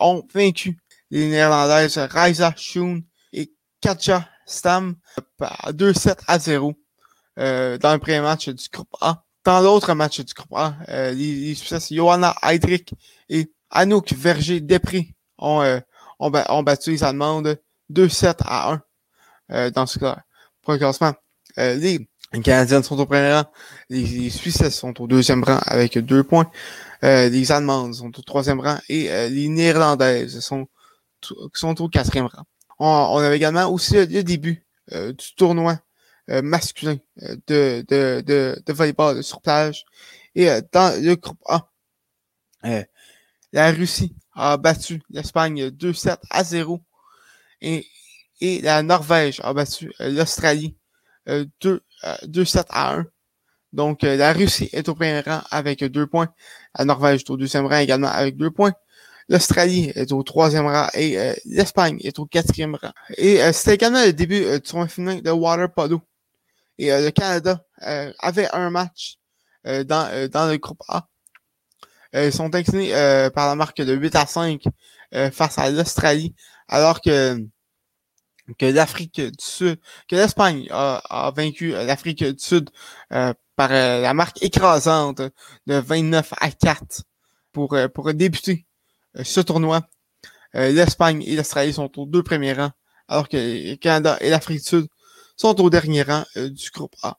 ont 0.00 0.22
vaincu 0.32 0.78
les 1.10 1.28
Néerlandaises 1.28 1.98
Raisa 1.98 2.54
Schoen 2.56 3.02
et 3.32 3.52
Katja 3.80 4.28
Stam 4.46 4.96
par 5.36 5.72
2-7 5.72 6.18
à 6.26 6.38
0 6.38 6.74
euh, 7.38 7.78
dans 7.78 7.92
le 7.92 7.98
premier 7.98 8.20
match 8.20 8.48
du 8.48 8.68
groupe 8.72 8.94
A. 9.00 9.24
Dans 9.44 9.60
l'autre 9.60 9.94
match 9.94 10.20
du 10.20 10.34
groupe 10.34 10.52
A, 10.54 10.74
euh, 10.88 11.12
les, 11.12 11.54
Suisses 11.54 11.92
Johanna 11.92 12.34
Heydrich 12.42 12.92
et 13.28 13.50
Anouk 13.70 14.12
Verger-Després 14.12 15.14
ont, 15.38 15.62
euh, 15.62 15.80
ont, 16.18 16.30
ont, 16.48 16.62
battu 16.62 16.90
les 16.90 17.04
Allemandes 17.04 17.58
2-7 17.90 18.36
à 18.44 18.72
1 18.72 18.82
euh, 19.52 19.70
dans 19.70 19.86
ce 19.86 19.98
cas 19.98 20.18
pour 20.62 20.76
classement. 20.76 21.14
Euh, 21.58 21.74
les 21.76 22.06
Canadiennes 22.42 22.82
sont 22.82 22.98
au 23.00 23.06
premier 23.06 23.32
rang, 23.32 23.44
les, 23.88 24.30
Suisses 24.30 24.68
sont 24.68 25.00
au 25.00 25.06
deuxième 25.06 25.42
rang 25.42 25.58
avec 25.66 25.98
deux 25.98 26.22
points, 26.22 26.50
les 27.02 27.50
Allemandes 27.50 27.94
sont 27.94 28.16
au 28.16 28.22
troisième 28.22 28.60
rang 28.60 28.78
et 28.88 29.08
les 29.30 29.48
Néerlandaises 29.48 30.38
sont 30.40 30.68
sont 31.54 31.80
au 31.82 31.88
quatrième 31.88 32.26
rang. 32.26 32.44
On, 32.78 33.18
avait 33.18 33.36
également 33.36 33.70
aussi 33.70 33.94
le, 33.94 34.06
début 34.06 34.64
euh, 34.92 35.12
du 35.12 35.34
tournoi 35.36 35.72
euh, 35.72 35.76
masculin 36.42 36.98
euh, 37.22 37.36
de, 37.46 37.84
de, 37.88 38.22
de, 38.26 38.62
de 38.64 38.72
volleyball 38.72 39.22
sur 39.22 39.40
plage. 39.40 39.84
Et 40.34 40.48
dans 40.72 41.02
le 41.02 41.16
groupe 41.16 41.42
A, 41.46 41.66
la 43.52 43.70
Russie 43.72 44.14
a 44.34 44.56
battu 44.56 45.02
l'Espagne 45.10 45.68
2-7 45.68 46.18
à 46.30 46.44
0 46.44 46.80
et, 47.62 47.84
et 48.40 48.60
la 48.60 48.82
Norvège 48.82 49.40
a 49.42 49.52
battu 49.52 49.92
l'Australie 49.98 50.76
2-7 51.26 52.64
à 52.68 52.94
1. 52.94 53.06
Donc, 53.72 54.02
la 54.02 54.32
Russie 54.32 54.68
est 54.72 54.88
au 54.88 54.94
premier 54.94 55.20
rang 55.20 55.42
avec 55.50 55.82
deux 55.84 56.06
points. 56.06 56.32
La 56.78 56.84
Norvège 56.84 57.22
est 57.22 57.30
au 57.30 57.36
deuxième 57.36 57.66
rang 57.66 57.78
également 57.78 58.08
avec 58.08 58.36
deux 58.36 58.50
points. 58.50 58.72
L'Australie 59.30 59.92
est 59.94 60.10
au 60.10 60.24
troisième 60.24 60.66
rang 60.66 60.88
et 60.92 61.16
euh, 61.16 61.32
l'Espagne 61.44 61.98
est 62.02 62.18
au 62.18 62.26
quatrième 62.26 62.74
rang. 62.74 62.90
Et 63.16 63.40
euh, 63.40 63.52
c'était 63.52 63.76
également 63.76 64.04
le 64.04 64.12
début 64.12 64.42
euh, 64.42 64.58
du 64.58 64.62
tournoi 64.62 64.88
féminin 64.88 65.20
de 65.20 65.30
water 65.30 65.72
polo. 65.72 66.00
Et 66.80 66.90
le 66.90 67.10
Canada 67.10 67.64
avait 68.18 68.48
un 68.52 68.70
match 68.70 69.18
dans, 69.64 70.28
dans 70.30 70.50
le 70.50 70.56
groupe 70.56 70.82
A. 70.88 71.08
ils 72.14 72.32
sont 72.32 72.54
inclinés 72.54 72.92
par 73.34 73.48
la 73.48 73.54
marque 73.54 73.82
de 73.82 73.94
8 73.94 74.16
à 74.16 74.26
5 74.26 74.62
face 75.32 75.58
à 75.58 75.70
l'Australie, 75.70 76.34
alors 76.68 77.00
que 77.00 77.38
que 78.58 78.66
l'Afrique 78.66 79.20
du 79.20 79.32
Sud, 79.38 79.78
que 80.08 80.16
l'Espagne 80.16 80.66
a, 80.70 81.00
a, 81.08 81.30
vaincu 81.30 81.70
l'Afrique 81.70 82.24
du 82.24 82.38
Sud 82.38 82.70
par 83.08 83.68
la 83.68 84.14
marque 84.14 84.42
écrasante 84.42 85.20
de 85.66 85.74
29 85.74 86.34
à 86.40 86.50
4 86.50 87.04
pour, 87.52 87.76
pour 87.94 88.14
débuter 88.14 88.66
euh, 89.16 89.24
ce 89.24 89.40
tournoi. 89.40 89.82
Euh, 90.54 90.70
L'Espagne 90.72 91.22
et 91.22 91.36
l'Australie 91.36 91.72
sont 91.72 91.90
aux 91.98 92.06
deux 92.06 92.22
premiers 92.22 92.52
rangs, 92.52 92.72
alors 93.08 93.28
que 93.28 93.36
le 93.36 93.76
Canada 93.76 94.16
et 94.20 94.30
l'Afrique 94.30 94.58
du 94.58 94.64
Sud 94.64 94.86
sont 95.40 95.60
au 95.60 95.70
dernier 95.70 96.02
rang 96.02 96.24
euh, 96.36 96.50
du 96.50 96.70
groupe 96.70 96.94
A. 97.02 97.18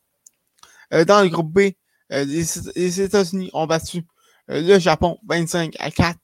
dans 1.06 1.22
le 1.22 1.30
groupe 1.30 1.52
B, 1.52 1.72
les, 2.10 3.02
États-Unis 3.02 3.50
ont 3.54 3.66
battu 3.66 4.06
le 4.48 4.80
Japon 4.80 5.18
25 5.28 5.76
à 5.80 5.90
4 5.92 6.20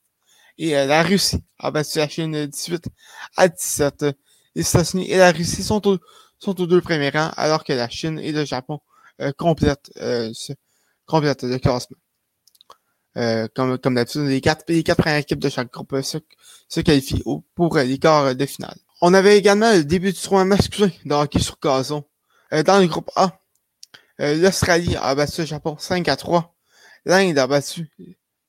et 0.58 0.72
la 0.72 1.02
Russie 1.02 1.42
a 1.58 1.70
battu 1.70 1.98
la 1.98 2.08
Chine 2.08 2.46
18 2.46 2.88
à 3.36 3.48
17. 3.48 4.04
Les 4.54 4.68
États-Unis 4.68 5.10
et 5.10 5.16
la 5.16 5.32
Russie 5.32 5.62
sont, 5.62 5.80
sont 6.38 6.60
aux 6.60 6.66
deux 6.66 6.82
premiers 6.82 7.08
rangs, 7.08 7.32
alors 7.36 7.64
que 7.64 7.72
la 7.72 7.88
Chine 7.88 8.18
et 8.18 8.32
le 8.32 8.44
Japon 8.44 8.80
complètent, 9.38 9.90
complètent 11.06 11.44
le 11.44 11.58
classement. 11.58 11.96
Euh, 13.18 13.48
comme, 13.54 13.78
comme 13.78 13.94
d'habitude, 13.94 14.22
les 14.22 14.40
quatre, 14.40 14.64
les 14.68 14.84
quatre 14.84 14.98
premières 14.98 15.18
équipes 15.18 15.40
de 15.40 15.48
chaque 15.48 15.72
groupe 15.72 16.00
se, 16.02 16.18
se 16.68 16.80
qualifient 16.80 17.24
pour 17.54 17.76
les 17.76 17.98
quarts 17.98 18.34
de 18.34 18.46
finale. 18.46 18.76
On 19.00 19.14
avait 19.14 19.38
également 19.38 19.72
le 19.72 19.84
début 19.84 20.12
du 20.12 20.20
tournoi 20.20 20.44
masculin 20.44 20.90
de 21.04 21.14
hockey 21.14 21.38
sur 21.38 21.56
gazon. 21.62 22.04
Euh, 22.52 22.62
dans 22.62 22.80
le 22.80 22.86
groupe 22.86 23.10
A, 23.14 23.38
euh, 24.20 24.34
l'Australie 24.34 24.96
a 24.96 25.14
battu 25.14 25.42
le 25.42 25.46
Japon 25.46 25.76
5 25.78 26.08
à 26.08 26.16
3. 26.16 26.54
L'Inde 27.04 27.38
a 27.38 27.46
battu 27.46 27.90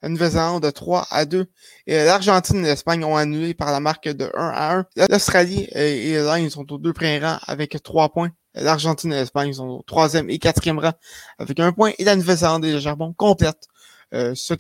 la 0.02 0.10
Nouvelle-Zélande 0.10 0.64
de 0.64 0.72
3 0.72 1.06
à 1.12 1.26
2. 1.26 1.46
Et 1.86 2.04
l'Argentine 2.04 2.66
et 2.66 2.70
l'Espagne 2.70 3.04
ont 3.04 3.16
annulé 3.16 3.54
par 3.54 3.72
la 3.72 3.80
marque 3.80 4.10
de 4.10 4.32
1 4.34 4.50
à 4.50 4.78
1. 4.78 4.86
L'Australie 5.10 5.68
et, 5.74 6.16
l'Inde 6.18 6.50
sont 6.50 6.72
aux 6.72 6.80
deux 6.80 6.94
premiers 6.94 7.20
rangs 7.20 7.40
avec 7.46 7.82
3 7.84 8.10
points. 8.10 8.32
L'Argentine 8.56 9.14
et 9.14 9.18
l'Espagne 9.18 9.54
sont 9.54 9.68
au 9.68 9.84
troisième 9.84 10.30
et 10.32 10.40
quatrième 10.40 10.80
rang 10.80 10.94
avec 11.38 11.60
un 11.60 11.72
point. 11.72 11.92
Et 12.00 12.04
la 12.04 12.16
Nouvelle-Zélande 12.16 12.66
et 12.66 12.74
le 12.74 12.80
Japon 12.80 13.14
complètent 13.14 13.68
euh, 14.16 14.34
ce 14.34 14.56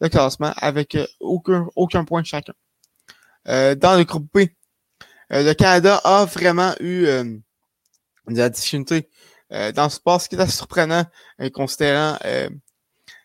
le 0.00 0.08
classement 0.08 0.52
avec 0.56 0.94
euh, 0.94 1.06
aucun, 1.20 1.66
aucun 1.76 2.04
point 2.04 2.22
chacun. 2.22 2.54
Euh, 3.48 3.74
dans 3.74 3.96
le 3.96 4.04
groupe 4.04 4.26
B, 4.32 4.46
le 5.30 5.52
Canada 5.52 6.00
a 6.04 6.24
vraiment 6.24 6.74
eu 6.80 7.02
de 7.06 7.40
la 8.28 8.50
difficulté 8.50 9.08
dans 9.50 9.88
ce 9.88 9.96
sport, 9.96 10.20
ce 10.20 10.28
qui 10.28 10.34
est 10.34 10.40
assez 10.40 10.56
surprenant, 10.56 11.04
considérant 11.52 12.18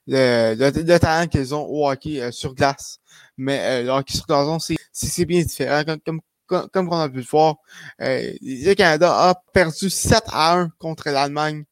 le, 0.07 0.55
le, 0.55 0.97
talent 0.99 1.27
qu'ils 1.27 1.55
ont 1.55 1.65
au 1.65 1.89
hockey 1.89 2.31
sur 2.31 2.53
glace. 2.55 2.99
Mais 3.37 3.83
le 3.83 3.89
hockey 3.89 4.15
sur 4.15 4.25
gazon, 4.25 4.57
c'est 4.91 5.25
bien 5.25 5.41
différent. 5.41 5.83
Comme, 6.05 6.21
comme, 6.45 6.69
comme 6.69 6.89
on 6.89 6.99
a 6.99 7.09
pu 7.09 7.17
le 7.17 7.23
voir, 7.23 7.55
le 7.99 8.73
Canada 8.73 9.29
a 9.29 9.35
perdu 9.53 9.89
7 9.89 10.23
à 10.31 10.57
1 10.57 10.69
contre 10.79 11.09
l'Allemagne 11.09 11.63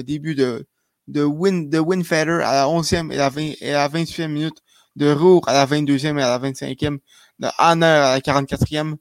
début 0.00 0.34
de, 0.34 0.66
de, 1.08 1.22
Win, 1.22 1.68
de 1.68 1.78
Winfeather 1.78 2.40
à 2.40 2.54
la 2.54 2.66
11e 2.66 3.12
et 3.12 3.16
la, 3.16 3.28
20, 3.28 3.40
et 3.60 3.72
la 3.72 3.88
28e 3.88 4.28
minute, 4.28 4.58
de 4.96 5.12
Rour 5.12 5.48
à 5.48 5.52
la 5.52 5.66
22e 5.66 6.18
et 6.18 6.22
à 6.22 6.38
la 6.38 6.38
25e, 6.38 6.98
de 7.38 7.48
Hanner 7.58 7.86
à 7.86 8.14
la 8.14 8.20
44e, 8.20 8.96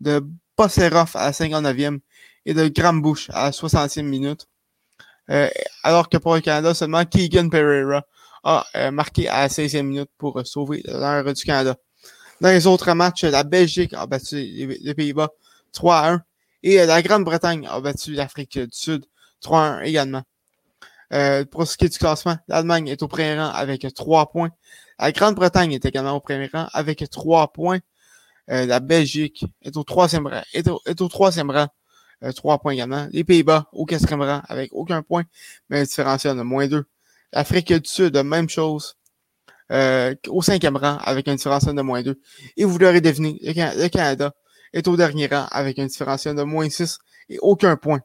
de 0.00 0.22
Bosserov 0.56 1.10
à 1.14 1.26
la 1.26 1.30
59e 1.32 2.00
et 2.46 2.54
de 2.54 2.68
Grambush 2.68 3.30
à 3.30 3.44
la 3.44 3.50
60e 3.50 4.02
minute. 4.02 4.46
Euh, 5.30 5.48
alors 5.82 6.08
que 6.08 6.18
pour 6.18 6.34
le 6.34 6.40
Canada, 6.40 6.74
seulement 6.74 7.04
Keegan 7.04 7.48
Pereira 7.48 8.04
a 8.42 8.66
euh, 8.76 8.90
marqué 8.90 9.28
à 9.28 9.42
la 9.42 9.48
16e 9.48 9.82
minute 9.82 10.10
pour 10.18 10.38
euh, 10.38 10.44
sauver 10.44 10.82
l'heure 10.84 11.32
du 11.32 11.44
Canada. 11.44 11.76
Dans 12.40 12.50
les 12.50 12.66
autres 12.66 12.92
matchs, 12.92 13.24
la 13.24 13.42
Belgique 13.42 13.94
a 13.94 14.06
battu 14.06 14.36
les, 14.36 14.94
Pays-Bas 14.94 15.30
3 15.72 16.08
1 16.08 16.22
et 16.62 16.84
la 16.84 17.00
Grande-Bretagne 17.00 17.66
a 17.66 17.80
battu 17.80 18.12
l'Afrique 18.12 18.58
du 18.58 18.68
Sud 18.70 19.06
3 19.40 19.60
1 19.60 19.80
également. 19.82 20.22
Euh, 21.12 21.44
pour 21.44 21.66
ce 21.66 21.76
qui 21.76 21.84
est 21.84 21.88
du 21.88 21.98
classement, 21.98 22.36
l'Allemagne 22.48 22.88
est 22.88 23.02
au 23.02 23.08
premier 23.08 23.38
rang 23.38 23.50
avec 23.50 23.86
trois 23.94 24.30
points. 24.30 24.50
La 24.98 25.12
Grande-Bretagne 25.12 25.72
est 25.72 25.84
également 25.84 26.12
au 26.12 26.20
premier 26.20 26.50
rang 26.52 26.66
avec 26.72 27.08
trois 27.10 27.52
points. 27.52 27.78
Euh, 28.50 28.66
la 28.66 28.80
Belgique 28.80 29.44
est 29.62 29.76
au 29.76 29.84
troisième 29.84 30.26
rang, 30.26 30.42
est 30.52 30.68
au, 30.68 31.08
troisième 31.08 31.50
rang, 31.50 31.68
euh, 32.22 32.32
trois 32.32 32.58
points 32.58 32.72
également. 32.72 33.06
Les 33.12 33.24
Pays-Bas 33.24 33.68
au 33.72 33.86
quatrième 33.86 34.22
rang 34.22 34.42
avec 34.48 34.72
aucun 34.72 35.02
point, 35.02 35.24
mais 35.70 35.80
un 35.80 35.84
différentiel 35.84 36.36
de 36.36 36.42
moins 36.42 36.66
deux. 36.66 36.84
L'Afrique 37.32 37.72
du 37.72 37.88
Sud, 37.88 38.16
même 38.16 38.48
chose. 38.48 38.96
au 39.70 40.42
cinquième 40.42 40.76
rang 40.76 40.98
avec 40.98 41.26
un 41.28 41.34
différentiel 41.34 41.74
de 41.74 41.82
moins 41.82 42.02
deux. 42.02 42.20
Et 42.56 42.64
vous 42.64 42.78
l'aurez 42.78 43.00
deviné, 43.00 43.38
le, 43.42 43.88
Canada 43.88 44.32
est 44.72 44.86
au 44.88 44.96
dernier 44.96 45.26
rang 45.26 45.46
avec 45.50 45.78
un 45.78 45.86
différentiel 45.86 46.36
de 46.36 46.42
moins 46.42 46.68
six 46.68 46.98
et 47.28 47.38
aucun 47.40 47.76
point. 47.76 48.00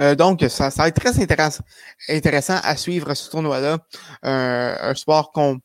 Euh, 0.00 0.14
donc, 0.14 0.44
ça, 0.48 0.70
ça 0.70 0.82
va 0.82 0.88
être 0.88 1.00
très 1.00 1.20
intéressant, 1.22 1.62
intéressant 2.08 2.58
à 2.62 2.76
suivre 2.76 3.14
ce 3.14 3.30
tournoi-là. 3.30 3.78
Euh, 4.24 4.76
un 4.80 4.94
sport 4.94 5.32
qu'on 5.32 5.60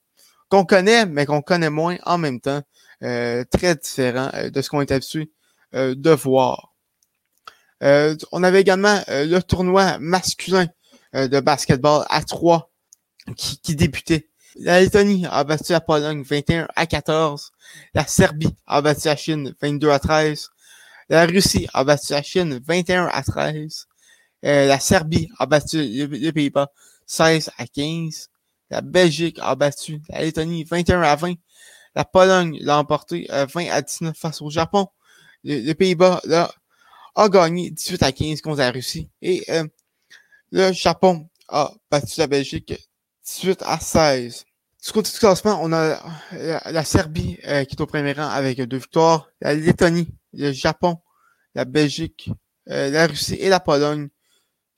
qu'on 0.50 0.66
connaît, 0.66 1.06
mais 1.06 1.28
qu'on 1.28 1.42
connaît 1.44 1.70
moins 1.70 1.98
en 2.06 2.18
même 2.18 2.40
temps. 2.42 2.62
Euh, 3.02 3.46
très 3.50 3.76
différent 3.76 4.30
de 4.52 4.62
ce 4.62 4.70
qu'on 4.70 4.82
est 4.82 4.92
habitué 4.92 5.32
de 5.74 6.12
voir. 6.12 6.74
on 7.82 8.44
avait 8.44 8.62
également 8.62 9.02
le 9.08 9.40
tournoi 9.40 9.98
masculin 10.00 10.68
de 11.14 11.40
basketball 11.40 12.06
à 12.10 12.24
3 12.24 12.72
qui, 13.38 13.60
qui 13.62 13.76
débutait. 13.76 14.30
La 14.56 14.82
Lettonie 14.82 15.26
a 15.30 15.44
battu 15.44 15.72
la 15.72 15.82
Pologne 15.82 16.24
21 16.24 16.68
à 16.76 16.86
14. 16.86 17.52
La 17.94 18.06
Serbie 18.06 18.56
a 18.66 18.82
battu 18.82 19.08
la 19.08 19.16
Chine 19.16 19.56
22 19.62 19.90
à 19.90 20.00
13. 20.00 20.50
La 21.10 21.26
Russie 21.26 21.68
a 21.74 21.84
battu 21.84 22.14
la 22.14 22.24
Chine 22.24 22.60
21 22.66 23.06
à 23.06 23.24
13. 23.24 23.88
Euh, 24.46 24.68
la 24.68 24.80
Serbie 24.80 25.30
a 25.38 25.46
battu 25.46 25.82
les 25.82 26.32
Pays-Bas 26.34 26.72
16 27.06 27.52
à 27.58 27.68
15. 27.68 28.30
La 28.70 28.82
Belgique 28.82 29.38
a 29.42 29.56
battu 29.56 30.02
la 30.10 30.22
Lettonie 30.22 30.64
21 30.64 31.02
à 31.04 31.16
20. 31.16 31.36
La 32.00 32.06
Pologne 32.06 32.58
l'a 32.62 32.80
emporté 32.80 33.28
20 33.30 33.66
euh, 33.66 33.72
à 33.74 33.82
19 33.82 34.18
face 34.18 34.42
au 34.42 34.50
Japon. 34.50 34.88
Les 35.44 35.76
Pays-Bas 35.76 36.22
a 37.14 37.28
gagné 37.28 37.72
18 37.72 38.04
à 38.04 38.14
15 38.14 38.40
contre 38.40 38.60
la 38.60 38.72
Russie. 38.72 39.10
Et 39.22 39.44
euh, 39.50 39.68
le 40.50 40.72
Japon 40.72 41.28
a 41.50 41.74
battu 41.92 42.18
la 42.22 42.28
Belgique 42.28 42.74
18 43.26 43.64
à 43.66 43.82
16. 43.82 44.46
Du 44.82 44.92
côté 44.94 45.12
du 45.12 45.20
classement, 45.20 45.60
on 45.62 45.74
a 45.74 46.02
la, 46.72 46.86
Serbie 46.86 47.36
qui 47.36 47.50
est 47.50 47.82
au 47.82 47.86
premier 47.86 48.14
rang 48.14 48.30
avec 48.30 48.62
deux 48.62 48.78
victoires, 48.78 49.28
la 49.42 49.54
Lettonie, 49.54 50.08
le 50.32 50.54
Japon, 50.54 51.00
la 51.54 51.66
Belgique, 51.66 52.32
la 52.66 53.08
Russie 53.08 53.36
et 53.42 53.50
la 53.50 53.60
Pologne 53.60 54.08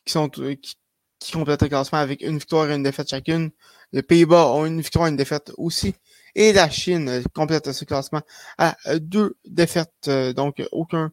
qui 0.05 0.13
sont 0.13 0.31
euh, 0.39 0.55
qui, 0.55 0.75
qui 1.19 1.33
complètent 1.33 1.61
le 1.61 1.69
classement 1.69 1.99
avec 1.99 2.23
une 2.23 2.39
victoire 2.39 2.67
et 2.71 2.73
une 2.73 2.81
défaite 2.81 3.09
chacune. 3.09 3.51
Les 3.91 4.01
Pays-Bas 4.01 4.47
ont 4.47 4.65
une 4.65 4.81
victoire 4.81 5.05
et 5.05 5.11
une 5.11 5.17
défaite 5.17 5.51
aussi. 5.57 5.93
Et 6.35 6.53
la 6.53 6.69
Chine 6.69 7.09
euh, 7.09 7.21
complète 7.33 7.71
ce 7.71 7.85
classement 7.85 8.21
à 8.57 8.77
euh, 8.87 8.99
deux 8.99 9.37
défaites, 9.45 10.09
donc 10.35 10.61
aucun, 10.71 11.11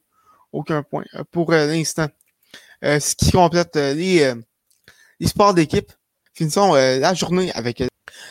aucun 0.53 0.83
point 0.83 1.05
pour 1.31 1.53
l'instant. 1.53 2.09
ce 2.83 3.15
qui 3.15 3.33
complète 3.33 3.77
les, 3.77 4.35
les 5.21 5.27
sports 5.27 5.55
d'équipe. 5.55 5.93
Finissons 6.35 6.75
la 6.75 7.15
journée 7.15 7.53
avec 7.53 7.83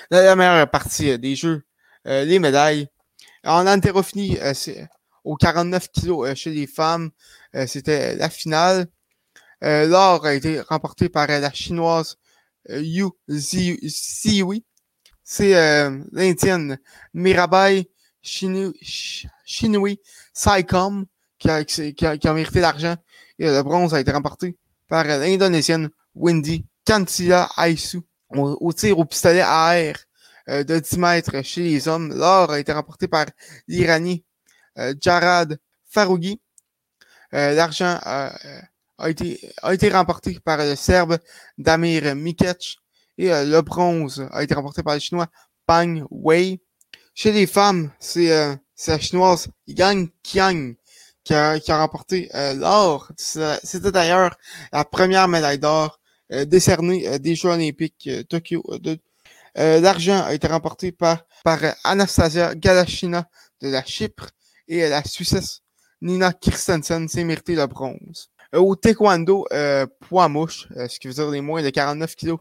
la, 0.10 0.36
meilleure 0.36 0.70
partie 0.70 1.20
des 1.20 1.36
jeux, 1.36 1.64
les 2.06 2.40
médailles. 2.40 2.88
En 3.44 3.68
haltérophilie, 3.68 4.40
au 5.26 5.36
49 5.36 5.90
kilos 5.90 6.34
chez 6.36 6.52
les 6.52 6.68
femmes, 6.68 7.12
c'était 7.66 8.16
la 8.16 8.30
finale. 8.30 8.88
Euh, 9.64 9.88
l'or 9.88 10.26
a 10.26 10.36
été 10.36 10.62
remporté 10.62 11.10
par 11.10 11.30
euh, 11.30 11.40
la 11.40 11.52
chinoise 11.52 12.18
euh, 12.70 12.82
Yu 12.82 13.10
Ziwi. 13.30 14.64
C'est 15.30 15.52
l'Indienne 16.14 16.80
Mirabai 17.14 17.90
Shinui 18.22 18.72
Saicom 20.32 21.06
qui 21.38 21.50
a, 21.50 21.66
qui, 21.66 22.06
a, 22.06 22.18
qui 22.18 22.28
a 22.30 22.34
mérité 22.34 22.62
l'argent. 22.62 22.96
Et 23.38 23.48
le 23.48 23.62
bronze 23.62 23.94
a 23.94 24.00
été 24.00 24.10
remporté 24.10 24.56
par 24.88 25.04
l'Indonésienne 25.04 25.90
Wendy 26.16 26.66
Kantila 26.86 27.50
Aisu. 27.58 28.00
Au, 28.30 28.72
tir 28.72 28.98
au 28.98 29.04
pistolet 29.04 29.42
à 29.42 29.78
air 29.78 29.98
de 30.48 30.80
10 30.80 30.98
mètres 30.98 31.42
chez 31.44 31.62
les 31.62 31.90
hommes, 31.90 32.14
l'or 32.14 32.52
a 32.52 32.60
été 32.62 32.72
remporté 32.72 33.10
par 33.10 33.26
l'Iranien 33.68 34.20
Jarad 35.02 35.60
Farougi. 35.90 36.40
L'argent 37.34 38.00
a 38.02 39.10
été, 39.10 39.42
a 39.62 39.74
été 39.74 39.90
remporté 39.90 40.40
par 40.40 40.60
le 40.60 40.78
Serbe 40.78 41.18
Damir 41.58 42.16
Mikic 42.16 42.80
et 43.18 43.32
euh, 43.32 43.44
le 43.46 43.62
bronze 43.62 44.28
a 44.32 44.44
été 44.44 44.54
remporté 44.54 44.84
par 44.84 44.94
le 44.94 45.00
Chinois 45.00 45.28
Pang 45.66 46.04
Wei. 46.10 46.62
Chez 47.14 47.32
les 47.32 47.48
femmes, 47.48 47.92
c'est 48.00 48.32
euh, 48.32 48.56
la 48.88 49.00
Chinoise 49.00 49.48
Yang 49.68 50.10
Qiang 50.24 50.76
qui 51.24 51.34
a, 51.34 51.60
qui 51.60 51.72
a 51.72 51.80
remporté 51.80 52.30
euh, 52.36 52.54
l'or. 52.54 53.12
C'était 53.18 53.92
d'ailleurs 53.92 54.38
la 54.72 54.86
première 54.86 55.28
médaille 55.28 55.60
d'or 55.60 56.00
décernée 56.46 57.20
des 57.20 57.36
Jeux 57.36 57.50
olympiques 57.50 58.10
Tokyo. 58.28 58.62
L'argent 59.56 60.24
a 60.24 60.34
été 60.34 60.46
remporté 60.48 60.92
par, 60.92 61.24
par 61.44 61.60
Anastasia 61.86 62.54
Galachina 62.54 63.30
de 63.62 63.70
la 63.70 63.84
Chypre 63.84 64.30
et 64.68 64.88
la 64.90 65.04
Suissesse 65.06 65.62
Nina 66.02 66.34
Kirstensen 66.34 67.08
s'est 67.08 67.24
mérité 67.24 67.56
le 67.56 67.66
bronze. 67.66 68.30
Euh, 68.56 68.60
au 68.60 68.76
taekwondo, 68.76 69.46
euh, 69.52 69.86
poids 70.08 70.30
mouche, 70.30 70.68
euh, 70.78 70.88
ce 70.88 71.00
qui 71.00 71.08
veut 71.08 71.14
dire 71.14 71.30
les 71.30 71.42
moins 71.42 71.62
de 71.62 71.70
49 71.70 72.16
kilos 72.16 72.40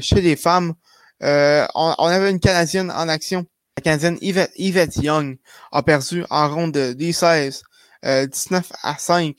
chez 0.00 0.20
les 0.20 0.36
femmes. 0.36 0.74
On, 1.20 1.94
avait 1.98 2.30
une 2.30 2.40
Canadienne 2.40 2.90
en 2.90 3.08
action. 3.08 3.46
La 3.76 3.82
Canadienne 3.82 4.18
Yvette, 4.20 4.96
Young 4.96 5.36
a 5.72 5.82
perdu 5.82 6.24
en 6.30 6.48
ronde 6.48 6.72
de 6.72 7.12
16, 7.12 7.62
19 8.02 8.72
à 8.82 8.96
5 8.98 9.38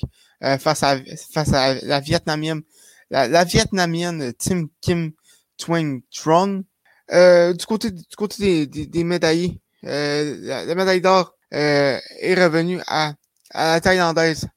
face, 0.60 0.84
à, 0.84 0.98
face 1.32 1.54
à 1.54 1.76
la 1.76 2.00
Vietnamienne, 2.00 2.62
la, 3.10 3.44
Vietnamienne 3.44 4.34
Tim 4.34 4.68
Kim 4.82 5.12
Twing 5.58 6.02
Trong. 6.12 6.64
du 7.10 7.66
côté 7.66 7.92
du 7.92 8.16
côté 8.18 8.68
des, 8.68 8.86
des, 8.86 9.04
médaillés, 9.04 9.62
la, 9.84 10.76
médaille 10.76 11.02
d'or 11.02 11.36
est 11.52 12.36
revenue 12.36 12.82
à, 12.88 13.14
à 13.52 13.74
la 13.74 13.82
Thaïlandaise 13.82 14.48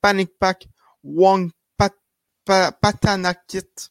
Panic 0.00 0.30
Pack 0.38 0.68
Wong 1.06 1.50
Patanakit. 2.44 3.90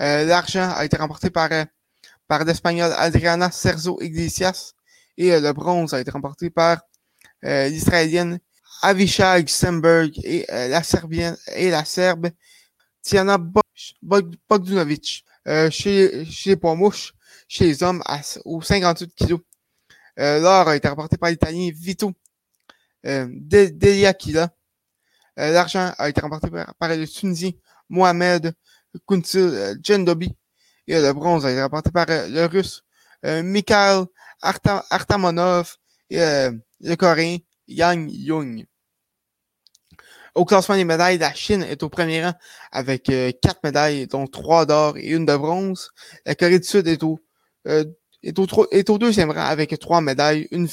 Euh, 0.00 0.24
l'argent 0.24 0.72
a 0.74 0.84
été 0.84 0.96
remporté 0.96 1.30
par, 1.30 1.50
euh, 1.52 1.64
par 2.26 2.44
l'Espagnol 2.44 2.92
Adriana 2.96 3.50
Cerzo 3.50 4.00
Iglesias 4.00 4.72
et 5.16 5.32
euh, 5.32 5.40
le 5.40 5.52
bronze 5.52 5.94
a 5.94 6.00
été 6.00 6.10
remporté 6.10 6.50
par 6.50 6.80
l'Israélienne 7.42 8.38
Avishag 8.80 9.48
Semberg 9.48 10.12
et 10.24 10.46
la 10.48 10.82
Serbienne 10.82 11.36
et 11.54 11.68
la 11.68 11.84
Serbe 11.84 12.30
Tiana 13.02 13.38
Bogdanovic. 14.02 15.26
chez, 15.70 16.24
chez 16.24 16.50
les 16.50 16.56
poids 16.56 16.74
mouches, 16.74 17.12
chez 17.46 17.66
les 17.66 17.82
hommes 17.82 18.02
à, 18.06 18.22
aux 18.46 18.62
58 18.62 19.14
kilos. 19.14 19.40
L'or 20.16 20.68
a 20.68 20.76
été 20.76 20.88
remporté 20.88 21.18
par 21.18 21.28
l'Italien 21.28 21.70
Vito 21.74 22.14
Deliakila 23.04 24.44
euh, 24.44 24.48
l'argent 25.36 25.92
a 25.98 26.08
été 26.08 26.20
remporté 26.20 26.48
par, 26.50 26.88
le 26.88 27.06
Tunisien 27.06 27.50
Mohamed 27.88 28.54
Kuntil 29.06 29.38
euh, 29.38 29.74
Djendobi. 29.82 30.34
Et 30.86 31.00
le 31.00 31.12
bronze 31.12 31.46
a 31.46 31.50
été 31.50 31.62
remporté 31.62 31.90
par 31.90 32.06
euh, 32.08 32.28
le 32.28 32.46
Russe 32.46 32.84
Mikhail 33.24 34.04
Artamonov 34.42 35.76
et 36.10 36.18
le 36.18 36.94
Coréen 36.94 37.38
Yang 37.66 38.10
Yung. 38.12 38.66
Au 40.34 40.44
classement 40.44 40.74
des 40.74 40.84
médailles, 40.84 41.18
la 41.18 41.32
Chine 41.32 41.62
est 41.62 41.82
au 41.84 41.88
premier 41.88 42.24
rang 42.24 42.34
avec 42.72 43.08
euh, 43.08 43.30
quatre 43.40 43.60
médailles, 43.62 44.08
dont 44.08 44.26
trois 44.26 44.66
d'or 44.66 44.96
et 44.96 45.06
une 45.06 45.24
de 45.24 45.36
bronze. 45.36 45.92
La 46.26 46.34
Corée 46.34 46.58
du 46.58 46.66
Sud 46.66 46.88
est 46.88 47.04
au, 47.04 47.20
euh, 47.68 47.84
est 48.24 48.36
au, 48.38 48.46
est 48.72 48.90
au 48.90 48.98
deuxième 48.98 49.30
rang 49.30 49.44
avec 49.44 49.78
trois 49.78 50.00
médailles, 50.00 50.48
une, 50.50 50.68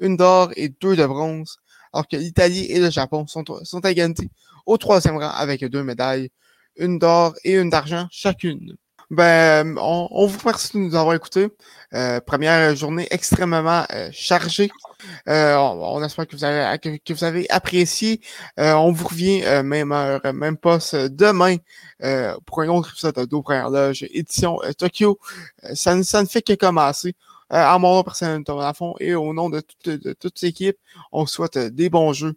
une 0.00 0.16
d'or 0.18 0.50
et 0.56 0.68
deux 0.68 0.94
de 0.94 1.06
bronze. 1.06 1.58
Alors 1.92 2.06
que 2.08 2.16
l'Italie 2.16 2.66
et 2.70 2.80
le 2.80 2.90
Japon 2.90 3.26
sont, 3.26 3.44
sont 3.64 3.84
à 3.84 3.90
égalité 3.90 4.30
au 4.66 4.76
troisième 4.76 5.16
rang 5.16 5.30
avec 5.30 5.64
deux 5.64 5.82
médailles, 5.82 6.30
une 6.76 6.98
d'or 6.98 7.34
et 7.44 7.54
une 7.54 7.70
d'argent 7.70 8.06
chacune. 8.10 8.76
Ben, 9.10 9.78
on, 9.78 10.06
on, 10.10 10.26
vous 10.26 10.38
remercie 10.38 10.74
de 10.74 10.82
nous 10.82 10.94
avoir 10.94 11.14
écoutés. 11.14 11.48
Euh, 11.94 12.20
première 12.20 12.76
journée 12.76 13.08
extrêmement 13.10 13.86
euh, 13.90 14.10
chargée. 14.12 14.68
Euh, 15.30 15.56
on, 15.56 15.96
on, 15.96 16.04
espère 16.04 16.26
que 16.26 16.36
vous 16.36 16.44
avez, 16.44 16.78
que, 16.78 17.12
vous 17.14 17.24
avez 17.24 17.48
apprécié. 17.48 18.20
Euh, 18.60 18.74
on 18.74 18.92
vous 18.92 19.08
revient 19.08 19.42
euh, 19.44 19.62
même 19.62 19.92
heure, 19.92 20.20
même 20.34 20.58
poste 20.58 20.94
demain 20.94 21.56
pour 22.44 22.60
un 22.60 22.68
autre 22.68 22.90
épisode 22.90 23.14
de 23.14 23.24
Dos 23.24 23.42
Loge, 23.48 24.04
édition 24.10 24.58
Tokyo. 24.76 25.18
ça, 25.72 26.02
ça 26.02 26.22
ne 26.22 26.26
fait 26.28 26.42
que 26.42 26.52
commencer. 26.52 27.14
À 27.50 27.78
mon 27.78 27.94
nom 27.96 28.02
personnel, 28.02 28.44
Thomas 28.44 28.74
fond 28.74 28.94
et 29.00 29.14
au 29.14 29.32
nom 29.34 29.50
de 29.50 29.60
toute, 29.60 29.88
de 29.88 30.12
toute 30.12 30.40
l'équipe, 30.42 30.76
on 31.12 31.26
souhaite 31.26 31.58
des 31.58 31.90
bons 31.90 32.12
jeux 32.12 32.34